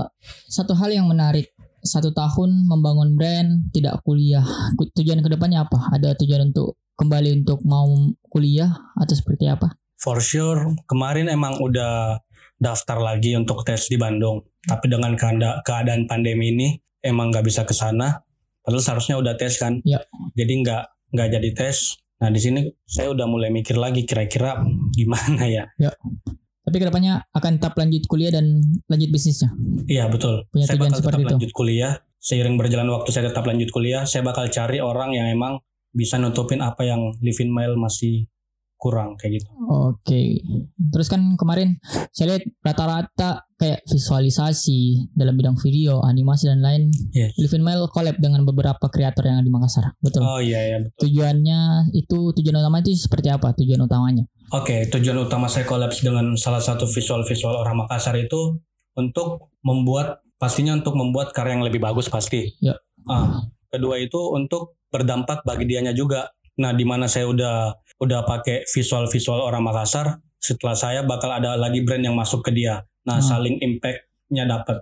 satu 0.49 0.73
hal 0.79 0.95
yang 0.95 1.05
menarik 1.11 1.51
satu 1.85 2.15
tahun 2.17 2.65
membangun 2.65 3.19
brand 3.19 3.69
tidak 3.75 4.01
kuliah 4.01 4.47
Ku- 4.79 4.89
tujuan 4.97 5.21
ke 5.21 5.29
depannya 5.29 5.67
apa 5.67 5.93
ada 5.93 6.17
tujuan 6.17 6.55
untuk 6.55 6.81
kembali 6.97 7.45
untuk 7.45 7.61
mau 7.69 7.91
kuliah 8.31 8.73
atau 8.97 9.13
seperti 9.13 9.51
apa 9.51 9.77
For 10.01 10.21
sure 10.25 10.73
kemarin 10.89 11.29
emang 11.29 11.61
udah 11.61 12.17
daftar 12.65 12.97
lagi 12.97 13.37
untuk 13.37 13.61
tes 13.69 13.93
di 13.93 14.01
Bandung. 14.01 14.41
Tapi 14.65 14.89
dengan 14.89 15.13
keadaan 15.61 16.09
pandemi 16.09 16.57
ini 16.57 16.69
emang 17.05 17.29
nggak 17.29 17.45
bisa 17.45 17.69
ke 17.69 17.77
sana. 17.77 18.25
Padahal 18.65 18.81
seharusnya 18.81 19.21
udah 19.21 19.37
tes 19.37 19.61
kan. 19.61 19.85
Ya. 19.85 20.01
Jadi 20.33 20.65
nggak 20.65 21.13
nggak 21.13 21.29
jadi 21.37 21.51
tes. 21.53 22.01
Nah 22.25 22.33
di 22.33 22.41
sini 22.41 22.65
saya 22.89 23.13
udah 23.13 23.29
mulai 23.29 23.53
mikir 23.53 23.77
lagi 23.77 24.09
kira-kira 24.09 24.65
gimana 24.97 25.45
ya. 25.45 25.69
tapi 26.65 26.81
ke 26.81 26.89
depannya 26.89 27.21
akan 27.37 27.61
tetap 27.61 27.77
lanjut 27.77 28.09
kuliah 28.09 28.33
dan 28.33 28.57
lanjut 28.89 29.13
bisnisnya 29.13 29.53
Iya 29.85 30.09
betul. 30.09 30.49
Punya 30.49 30.65
saya 30.65 30.81
bakal 30.81 30.97
tetap 30.97 31.21
itu. 31.21 31.29
lanjut 31.37 31.53
kuliah. 31.53 31.93
Seiring 32.25 32.57
berjalan 32.57 32.89
waktu 32.89 33.13
saya 33.13 33.29
tetap 33.29 33.45
lanjut 33.45 33.69
kuliah. 33.69 34.09
Saya 34.09 34.25
bakal 34.25 34.49
cari 34.49 34.81
orang 34.81 35.13
yang 35.13 35.29
emang 35.29 35.61
bisa 35.93 36.17
nutupin 36.17 36.65
apa 36.65 36.89
yang 36.89 37.13
Living 37.21 37.53
Mail 37.53 37.77
masih 37.77 38.25
kurang 38.85 39.17
kayak 39.17 39.41
gitu. 39.41 39.49
oke 39.65 40.23
terus 40.93 41.09
kan 41.09 41.25
kemarin 41.35 41.81
saya 42.13 42.37
lihat 42.37 42.45
rata-rata 42.61 43.49
kayak 43.57 43.81
visualisasi 43.89 45.09
dalam 45.11 45.33
bidang 45.35 45.57
video 45.57 46.05
animasi 46.05 46.47
dan 46.47 46.61
lain 46.61 46.93
Yes. 47.11 47.33
Living 47.39 47.65
Mail 47.65 47.89
collab 47.89 48.19
dengan 48.19 48.45
beberapa 48.45 48.87
kreator 48.87 49.25
yang 49.25 49.41
ada 49.41 49.47
di 49.47 49.49
Makassar 49.49 49.97
betul 49.99 50.21
Oh 50.21 50.37
iya 50.39 50.61
ya 50.67 50.79
betul. 50.79 51.09
tujuannya 51.09 51.61
itu 51.93 52.19
tujuan 52.35 52.61
utama 52.61 52.79
itu 52.79 52.93
seperti 52.95 53.29
apa 53.29 53.57
tujuan 53.57 53.81
utamanya 53.81 54.29
Oke, 54.53 54.85
tujuan 54.87 55.19
utama 55.19 55.49
saya 55.49 55.65
kolaps 55.65 56.05
dengan 56.05 56.37
salah 56.37 56.61
satu 56.61 56.85
visual-visual 56.85 57.57
orang 57.57 57.81
Makassar 57.81 58.15
itu 58.15 58.61
untuk 58.95 59.51
membuat 59.65 60.21
pastinya 60.37 60.77
untuk 60.77 60.95
membuat 60.95 61.33
karya 61.33 61.57
yang 61.59 61.65
lebih 61.65 61.81
bagus 61.81 62.07
pasti. 62.07 62.53
Ya. 62.61 62.77
Ah, 63.09 63.41
kedua 63.73 63.99
itu 63.99 64.21
untuk 64.31 64.77
berdampak 64.93 65.43
bagi 65.43 65.65
dianya 65.65 65.91
juga. 65.91 66.29
Nah, 66.61 66.71
di 66.71 66.85
mana 66.87 67.09
saya 67.09 67.27
udah 67.27 67.73
udah 68.01 68.27
pakai 68.27 68.67
visual-visual 68.67 69.39
orang 69.39 69.63
Makassar, 69.63 70.19
setelah 70.41 70.75
saya 70.75 71.01
bakal 71.07 71.31
ada 71.31 71.55
lagi 71.55 71.83
brand 71.87 72.03
yang 72.05 72.17
masuk 72.19 72.43
ke 72.45 72.51
dia. 72.53 72.83
Nah, 73.07 73.21
Hmm. 73.21 73.27
saling 73.27 73.57
impact-nya 73.61 74.45
dapat, 74.49 74.81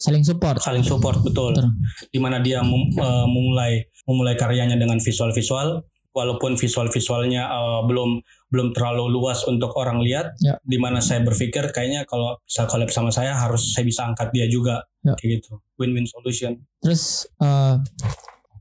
saling 0.00 0.24
support 0.24 0.56
saling 0.64 0.80
support 0.80 1.20
betul. 1.20 1.52
Betul. 1.52 1.68
Di 2.08 2.16
mana 2.16 2.40
dia 2.40 2.64
mem- 2.64 2.88
eh, 2.96 3.26
memulai 3.28 3.84
memulai 4.08 4.32
karyanya 4.32 4.80
dengan 4.80 4.96
visual-visual 4.96 5.84
walaupun 6.16 6.56
visual-visualnya 6.56 7.44
eh, 7.44 7.80
belum 7.84 8.24
belum 8.48 8.72
terlalu 8.72 9.12
luas 9.12 9.44
untuk 9.44 9.76
orang 9.76 10.00
lihat. 10.00 10.32
Ya. 10.40 10.56
Di 10.64 10.80
mana 10.80 11.04
saya 11.04 11.20
berpikir 11.20 11.68
kayaknya 11.70 12.08
kalau 12.08 12.40
bisa 12.48 12.64
collab 12.64 12.88
sama 12.88 13.12
saya 13.12 13.36
harus 13.36 13.76
saya 13.76 13.84
bisa 13.84 14.08
angkat 14.08 14.32
dia 14.32 14.48
juga. 14.48 14.88
Ya. 15.04 15.12
Kayak 15.20 15.44
gitu. 15.44 15.60
Win-win 15.76 16.08
solution. 16.08 16.56
Terus 16.80 17.28
eh 17.36 17.76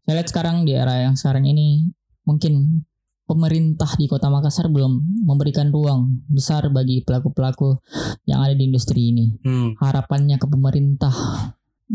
saya 0.04 0.14
lihat 0.20 0.28
sekarang 0.28 0.68
di 0.68 0.76
era 0.76 1.08
yang 1.08 1.16
sekarang 1.16 1.48
ini 1.48 1.88
mungkin 2.28 2.84
pemerintah 3.30 3.94
di 3.94 4.10
Kota 4.10 4.34
Makassar 4.34 4.74
belum 4.74 5.22
memberikan 5.22 5.70
ruang 5.70 6.26
besar 6.26 6.74
bagi 6.74 7.06
pelaku-pelaku 7.06 7.78
yang 8.26 8.42
ada 8.42 8.58
di 8.58 8.66
industri 8.66 9.14
ini. 9.14 9.38
Hmm, 9.46 9.78
Harapannya 9.78 10.42
ke 10.42 10.50
pemerintah 10.50 11.14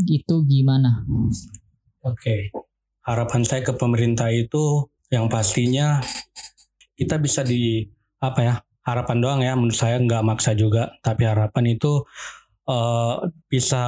itu 0.07 0.47
gimana? 0.47 1.03
Oke. 2.07 2.55
Harapan 3.03 3.43
saya 3.43 3.67
ke 3.67 3.75
pemerintah 3.75 4.31
itu 4.31 4.87
yang 5.11 5.27
pastinya 5.27 5.99
kita 6.95 7.19
bisa 7.19 7.43
di 7.43 7.83
apa 8.23 8.41
ya? 8.41 8.55
Harapan 8.85 9.19
doang 9.19 9.41
ya 9.43 9.53
menurut 9.59 9.75
saya 9.75 9.97
nggak 9.99 10.23
maksa 10.23 10.55
juga, 10.55 10.95
tapi 11.03 11.27
harapan 11.27 11.75
itu 11.75 12.05
eh, 12.65 13.15
bisa 13.51 13.83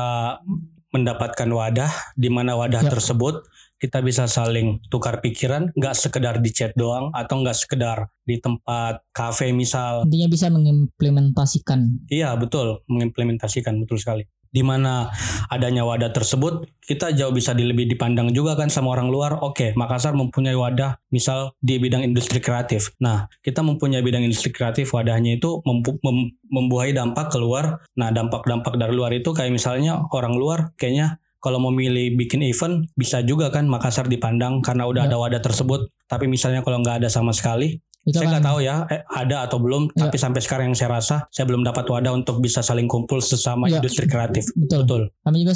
mendapatkan 0.91 1.49
wadah 1.49 1.93
di 2.17 2.29
mana 2.33 2.57
wadah 2.57 2.83
Ya. 2.83 2.91
tersebut 2.93 3.45
kita 3.77 4.01
bisa 4.01 4.25
saling 4.25 4.81
tukar 4.89 5.21
pikiran, 5.21 5.69
nggak 5.77 5.95
sekedar 5.95 6.41
di 6.41 6.51
chat 6.51 6.73
doang 6.75 7.13
atau 7.13 7.41
nggak 7.45 7.57
sekedar 7.57 8.09
di 8.25 8.41
tempat 8.41 9.05
kafe 9.13 9.53
misal. 9.53 10.09
Intinya 10.09 10.29
bisa 10.29 10.47
mengimplementasikan. 10.49 12.09
Iya 12.09 12.35
betul, 12.37 12.81
mengimplementasikan 12.89 13.77
betul 13.79 14.01
sekali. 14.01 14.25
Di 14.47 14.65
mana 14.65 15.13
adanya 15.53 15.85
wadah 15.85 16.17
tersebut, 16.17 16.65
kita 16.81 17.13
jauh 17.13 17.35
bisa 17.35 17.53
di- 17.53 17.69
lebih 17.69 17.85
dipandang 17.93 18.33
juga 18.33 18.57
kan 18.57 18.73
sama 18.73 18.97
orang 18.97 19.13
luar. 19.13 19.37
Oke, 19.45 19.77
Makassar 19.77 20.17
mempunyai 20.17 20.57
wadah, 20.57 20.97
misal 21.13 21.53
di 21.61 21.77
bidang 21.77 22.01
industri 22.01 22.41
kreatif. 22.41 22.97
Nah, 22.97 23.29
kita 23.45 23.61
mempunyai 23.61 24.01
bidang 24.01 24.25
industri 24.25 24.57
kreatif, 24.57 24.97
wadahnya 24.97 25.37
itu 25.37 25.61
mempu- 25.69 26.01
mem- 26.01 26.33
membuahai 26.49 26.97
dampak 26.97 27.29
keluar. 27.29 27.85
Nah, 28.01 28.09
dampak-dampak 28.09 28.81
dari 28.81 28.97
luar 28.97 29.13
itu 29.13 29.29
kayak 29.37 29.53
misalnya 29.53 30.01
orang 30.09 30.33
luar, 30.41 30.73
kayaknya 30.81 31.21
kalau 31.39 31.59
mau 31.59 31.71
milih 31.71 32.17
bikin 32.17 32.43
event 32.43 32.87
bisa 32.93 33.21
juga 33.21 33.49
kan 33.49 33.67
Makassar 33.67 34.07
dipandang 34.07 34.61
karena 34.61 34.85
udah 34.85 35.05
Ya. 35.05 35.09
ada 35.09 35.17
wadah 35.17 35.41
tersebut. 35.41 35.87
Tapi 36.05 36.27
misalnya 36.27 36.61
kalau 36.61 36.81
nggak 36.81 37.03
ada 37.03 37.09
sama 37.09 37.31
sekali, 37.31 37.79
Itu 38.03 38.17
saya 38.17 38.31
kan 38.31 38.33
nggak 38.39 38.47
tahu 38.47 38.59
ya 38.61 38.77
eh, 38.87 39.03
ada 39.05 39.37
atau 39.43 39.59
belum 39.59 39.91
Ya. 39.91 40.07
tapi 40.07 40.15
sampai 40.15 40.39
sekarang 40.39 40.71
yang 40.71 40.79
saya 40.79 40.95
rasa 40.95 41.27
saya 41.27 41.43
belum 41.43 41.63
dapat 41.63 41.85
wadah 41.85 42.15
untuk 42.15 42.39
bisa 42.39 42.63
saling 42.63 42.87
kumpul 42.87 43.19
sesama 43.19 43.67
Ya. 43.67 43.83
industri 43.83 44.07
kreatif 44.07 44.47
betul. 44.55 44.87
betul 44.87 45.03
Kami 45.21 45.37
juga 45.43 45.55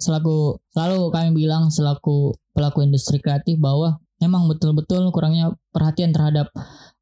selaku 0.00 0.36
selalu 0.72 0.98
kami 1.12 1.30
bilang 1.36 1.68
selaku 1.68 2.32
pelaku 2.50 2.80
industri 2.80 3.20
kreatif 3.20 3.60
bahwa 3.60 4.00
memang 4.24 4.48
betul-betul 4.48 5.04
kurangnya 5.10 5.52
perhatian 5.68 6.16
terhadap 6.16 6.48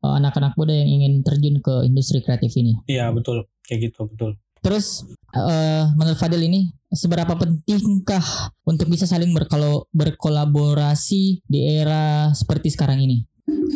uh, 0.03 0.19
anak-anak 0.19 0.59
muda 0.59 0.75
yang 0.75 0.91
ingin 0.91 1.23
terjun 1.23 1.63
ke 1.63 1.87
industri 1.87 2.19
kreatif 2.19 2.51
ini. 2.59 2.75
iya 2.91 3.15
betul 3.15 3.47
kayak 3.63 3.95
gitu 3.95 4.11
betul 4.11 4.43
Terus 4.59 5.07
uh, 5.33 5.87
menurut 5.95 6.19
Fadil 6.19 6.45
ini 6.45 6.67
seberapa 6.91 7.33
pentingkah 7.35 8.23
untuk 8.67 8.91
bisa 8.91 9.07
saling 9.07 9.31
berkalo- 9.31 9.87
berkolaborasi 9.95 11.43
di 11.47 11.61
era 11.67 12.35
seperti 12.35 12.75
sekarang 12.75 13.01
ini? 13.03 13.25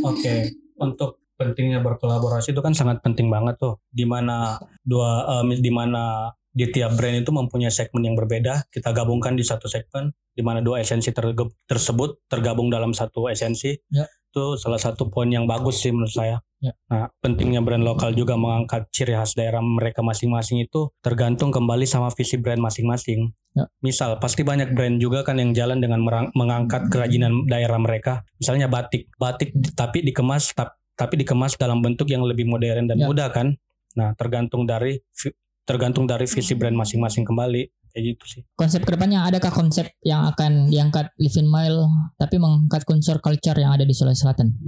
oke 0.02 0.34
untuk 0.78 1.22
pentingnya 1.34 1.82
berkolaborasi 1.82 2.54
itu 2.54 2.62
kan 2.62 2.74
sangat 2.74 3.02
penting 3.02 3.26
banget 3.26 3.58
tuh 3.58 3.82
di 3.90 4.06
mana 4.06 4.58
dua 4.86 5.42
em, 5.42 5.58
di 5.58 5.70
mana 5.70 6.30
di 6.54 6.70
tiap 6.70 6.94
brand 6.94 7.18
itu 7.26 7.34
mempunyai 7.34 7.74
segmen 7.74 8.06
yang 8.06 8.14
berbeda 8.14 8.70
kita 8.70 8.94
gabungkan 8.94 9.34
di 9.34 9.42
satu 9.42 9.66
segmen 9.66 10.14
di 10.30 10.42
mana 10.46 10.62
dua 10.62 10.78
esensi 10.78 11.10
terge- 11.10 11.58
tersebut 11.66 12.22
tergabung 12.30 12.70
dalam 12.70 12.94
satu 12.94 13.26
esensi 13.26 13.74
Ya. 13.90 14.06
Itu 14.34 14.58
salah 14.58 14.82
satu 14.82 15.06
poin 15.06 15.30
yang 15.30 15.46
bagus 15.46 15.78
sih 15.78 15.94
menurut 15.94 16.10
saya 16.10 16.42
Ya. 16.64 16.72
Nah, 16.88 17.12
pentingnya 17.20 17.60
brand 17.60 17.84
lokal 17.84 18.16
juga 18.16 18.40
mengangkat 18.40 18.88
ciri 18.88 19.12
khas 19.12 19.36
daerah 19.36 19.60
mereka 19.60 20.00
masing-masing 20.00 20.64
itu 20.64 20.88
tergantung 21.04 21.52
kembali 21.52 21.84
sama 21.84 22.08
visi 22.08 22.40
brand 22.40 22.56
masing-masing. 22.56 23.36
Ya. 23.52 23.68
Misal, 23.84 24.16
pasti 24.16 24.48
banyak 24.48 24.72
brand 24.72 24.96
juga 24.96 25.28
kan 25.28 25.36
yang 25.36 25.52
jalan 25.52 25.84
dengan 25.84 26.00
merang- 26.00 26.32
mengangkat 26.32 26.88
kerajinan 26.88 27.44
daerah 27.44 27.76
mereka. 27.76 28.24
Misalnya 28.40 28.72
batik, 28.72 29.12
batik 29.20 29.52
tapi 29.76 30.08
dikemas 30.08 30.56
tap- 30.56 30.80
tapi 30.96 31.20
dikemas 31.20 31.60
dalam 31.60 31.84
bentuk 31.84 32.08
yang 32.08 32.24
lebih 32.24 32.48
modern 32.48 32.88
dan 32.88 32.96
Ya. 32.96 33.12
mudah 33.12 33.28
kan. 33.28 33.60
Nah, 33.92 34.16
tergantung 34.16 34.64
dari 34.64 35.04
tergantung 35.68 36.08
dari 36.08 36.24
visi 36.24 36.56
brand 36.56 36.80
masing-masing 36.80 37.28
kembali 37.28 37.83
kayak 37.94 38.18
gitu 38.18 38.24
sih. 38.26 38.42
Konsep 38.58 38.82
ke 38.82 38.98
depannya 38.98 39.22
adakah 39.22 39.54
konsep 39.54 39.94
yang 40.02 40.26
akan 40.26 40.66
diangkat 40.66 41.14
Living 41.22 41.46
Mile 41.46 41.86
tapi 42.18 42.42
mengangkat 42.42 42.82
unsur 42.90 43.22
culture 43.22 43.54
yang 43.54 43.70
ada 43.70 43.86
di 43.86 43.94
Sulawesi 43.94 44.26
Selatan? 44.26 44.58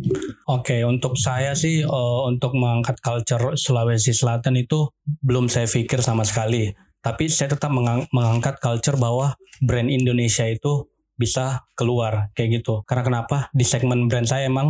Oke, 0.47 0.87
untuk 0.87 1.19
saya 1.19 1.59
sih 1.59 1.83
eh, 1.83 2.21
untuk 2.31 2.55
mengangkat 2.55 3.03
culture 3.03 3.59
Sulawesi 3.59 4.15
Selatan 4.15 4.55
itu 4.55 4.87
belum 5.03 5.51
saya 5.51 5.67
pikir 5.67 5.99
sama 6.07 6.23
sekali. 6.23 6.71
Tapi 7.03 7.27
saya 7.27 7.59
tetap 7.59 7.75
mengang- 7.75 8.07
mengangkat 8.15 8.62
culture 8.62 8.99
bahwa 8.99 9.35
brand 9.59 9.91
Indonesia 9.91 10.47
itu 10.47 10.87
bisa 11.17 11.65
keluar 11.75 12.31
kayak 12.37 12.62
gitu. 12.62 12.85
Karena 12.85 13.03
kenapa? 13.03 13.49
Di 13.57 13.65
segmen 13.65 14.07
brand 14.07 14.29
saya 14.29 14.47
emang 14.47 14.69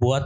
buat 0.00 0.24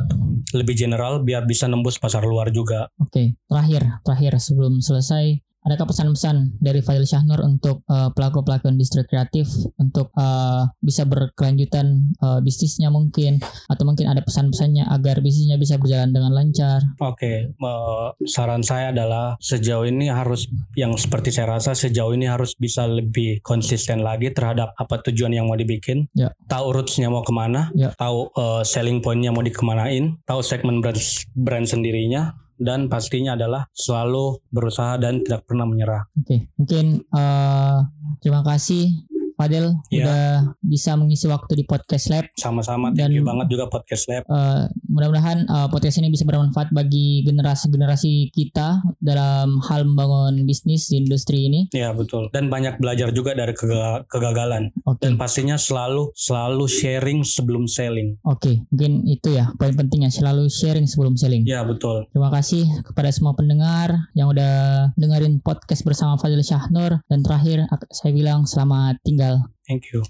lebih 0.55 0.79
general 0.79 1.27
biar 1.27 1.45
bisa 1.45 1.67
nembus 1.67 1.99
pasar 1.99 2.23
luar 2.25 2.55
juga. 2.55 2.89
Oke, 3.03 3.37
terakhir, 3.51 4.01
terakhir 4.07 4.39
sebelum 4.39 4.79
selesai, 4.79 5.43
adakah 5.69 5.93
pesan-pesan 5.93 6.57
dari 6.59 6.81
Fadil 6.81 7.05
Syahnur 7.05 7.45
untuk 7.45 7.85
eh, 7.87 8.09
pelaku-pelaku 8.17 8.73
industri 8.73 9.05
kreatif 9.05 9.47
untuk 9.77 10.09
eh, 10.17 10.63
bisa 10.81 11.05
berkelanjutan 11.05 12.17
eh, 12.17 12.41
bisnisnya 12.41 12.89
mungkin 12.89 13.39
atau 13.69 13.85
mungkin 13.85 14.09
ada 14.09 14.25
pesan-pesannya 14.25 14.89
agar 14.89 15.21
bisnisnya 15.21 15.61
bisa 15.61 15.77
berjalan 15.77 16.11
dengan 16.11 16.33
lancar? 16.33 16.81
Oke, 17.05 17.53
eh, 17.53 18.07
saran 18.25 18.65
saya 18.65 18.91
adalah 18.91 19.37
sejauh 19.39 19.85
ini 19.85 20.09
harus 20.09 20.49
yang 20.73 20.97
seperti 20.97 21.29
saya 21.29 21.61
rasa 21.61 21.77
sejauh 21.77 22.17
ini 22.17 22.25
harus 22.25 22.57
bisa 22.57 22.89
lebih 22.89 23.45
konsisten 23.45 24.01
lagi 24.01 24.33
terhadap 24.33 24.73
apa 24.81 25.05
tujuan 25.11 25.37
yang 25.37 25.47
mau 25.47 25.59
dibikin, 25.59 26.09
Ya. 26.17 26.33
tahu 26.49 26.73
rootsnya 26.73 27.13
mau 27.13 27.21
ke 27.23 27.31
mana, 27.35 27.69
Ya. 27.77 27.93
tahu 27.95 28.33
eh, 28.33 28.63
selling 28.65 29.05
pointnya 29.05 29.31
mau 29.35 29.45
dikemanain, 29.45 30.17
tahu 30.25 30.41
segmen 30.41 30.81
brand 30.81 30.97
brand 31.37 31.67
sendirinya, 31.69 32.33
dan 32.59 32.91
pastinya 32.91 33.39
adalah 33.39 33.71
selalu 33.71 34.43
berusaha 34.51 34.99
dan 34.99 35.23
tidak 35.23 35.47
pernah 35.47 35.65
menyerah. 35.65 36.03
Oke, 36.19 36.51
mungkin 36.59 37.07
eh, 37.07 37.79
terima 38.21 38.43
kasih 38.43 38.91
Fadil 39.39 39.71
Ya. 39.89 40.03
udah 40.03 40.25
bisa 40.59 40.99
mengisi 40.99 41.25
waktu 41.25 41.55
di 41.55 41.65
podcast 41.65 42.11
lab. 42.11 42.27
Sama-sama, 42.35 42.91
Dan- 42.91 43.07
thank 43.09 43.15
you 43.15 43.23
banget 43.23 43.47
juga 43.49 43.71
podcast 43.71 44.11
lab. 44.11 44.27
Eh, 44.27 44.63
mudah-mudahan 44.85 45.47
eh, 45.47 45.69
podcast 45.71 45.97
ini 45.97 46.11
bisa 46.11 46.27
bermanfaat 46.27 46.75
bagi 46.75 47.23
generasi-generasi 47.23 48.35
kita 48.35 48.83
dalam 48.99 49.63
hal 49.63 49.85
membangun 49.85 50.43
bisnis 50.43 50.89
di 50.89 50.99
industri 50.99 51.47
ini. 51.47 51.71
Ya 51.71 51.93
betul. 51.93 52.27
Dan 52.29 52.49
banyak 52.49 52.77
belajar 52.77 53.11
juga 53.11 53.33
dari 53.33 53.55
kega- 53.55 54.03
kegagalan. 54.07 54.75
Oke. 54.83 55.07
Dan 55.07 55.15
pastinya 55.15 55.55
selalu 55.55 56.11
selalu 56.15 56.65
sharing 56.67 57.21
sebelum 57.23 57.65
selling. 57.65 58.19
Oke, 58.25 58.67
mungkin 58.69 59.07
itu 59.07 59.31
ya 59.31 59.55
poin 59.55 59.71
pentingnya 59.73 60.11
selalu 60.11 60.49
sharing 60.49 60.85
sebelum 60.85 61.15
selling. 61.15 61.45
Ya 61.45 61.63
betul. 61.63 62.09
Terima 62.11 62.29
kasih 62.29 62.67
kepada 62.83 63.13
semua 63.13 63.33
pendengar 63.33 64.11
yang 64.15 64.27
udah 64.27 64.89
dengerin 64.95 65.39
podcast 65.39 65.85
bersama 65.85 66.17
Fadil 66.17 66.43
Syahnur 66.43 67.05
dan 67.07 67.21
terakhir 67.23 67.69
ak- 67.69 67.87
saya 67.91 68.11
bilang 68.11 68.43
selamat 68.43 68.99
tinggal. 69.05 69.28
Thank 69.69 69.93
you. 69.93 70.05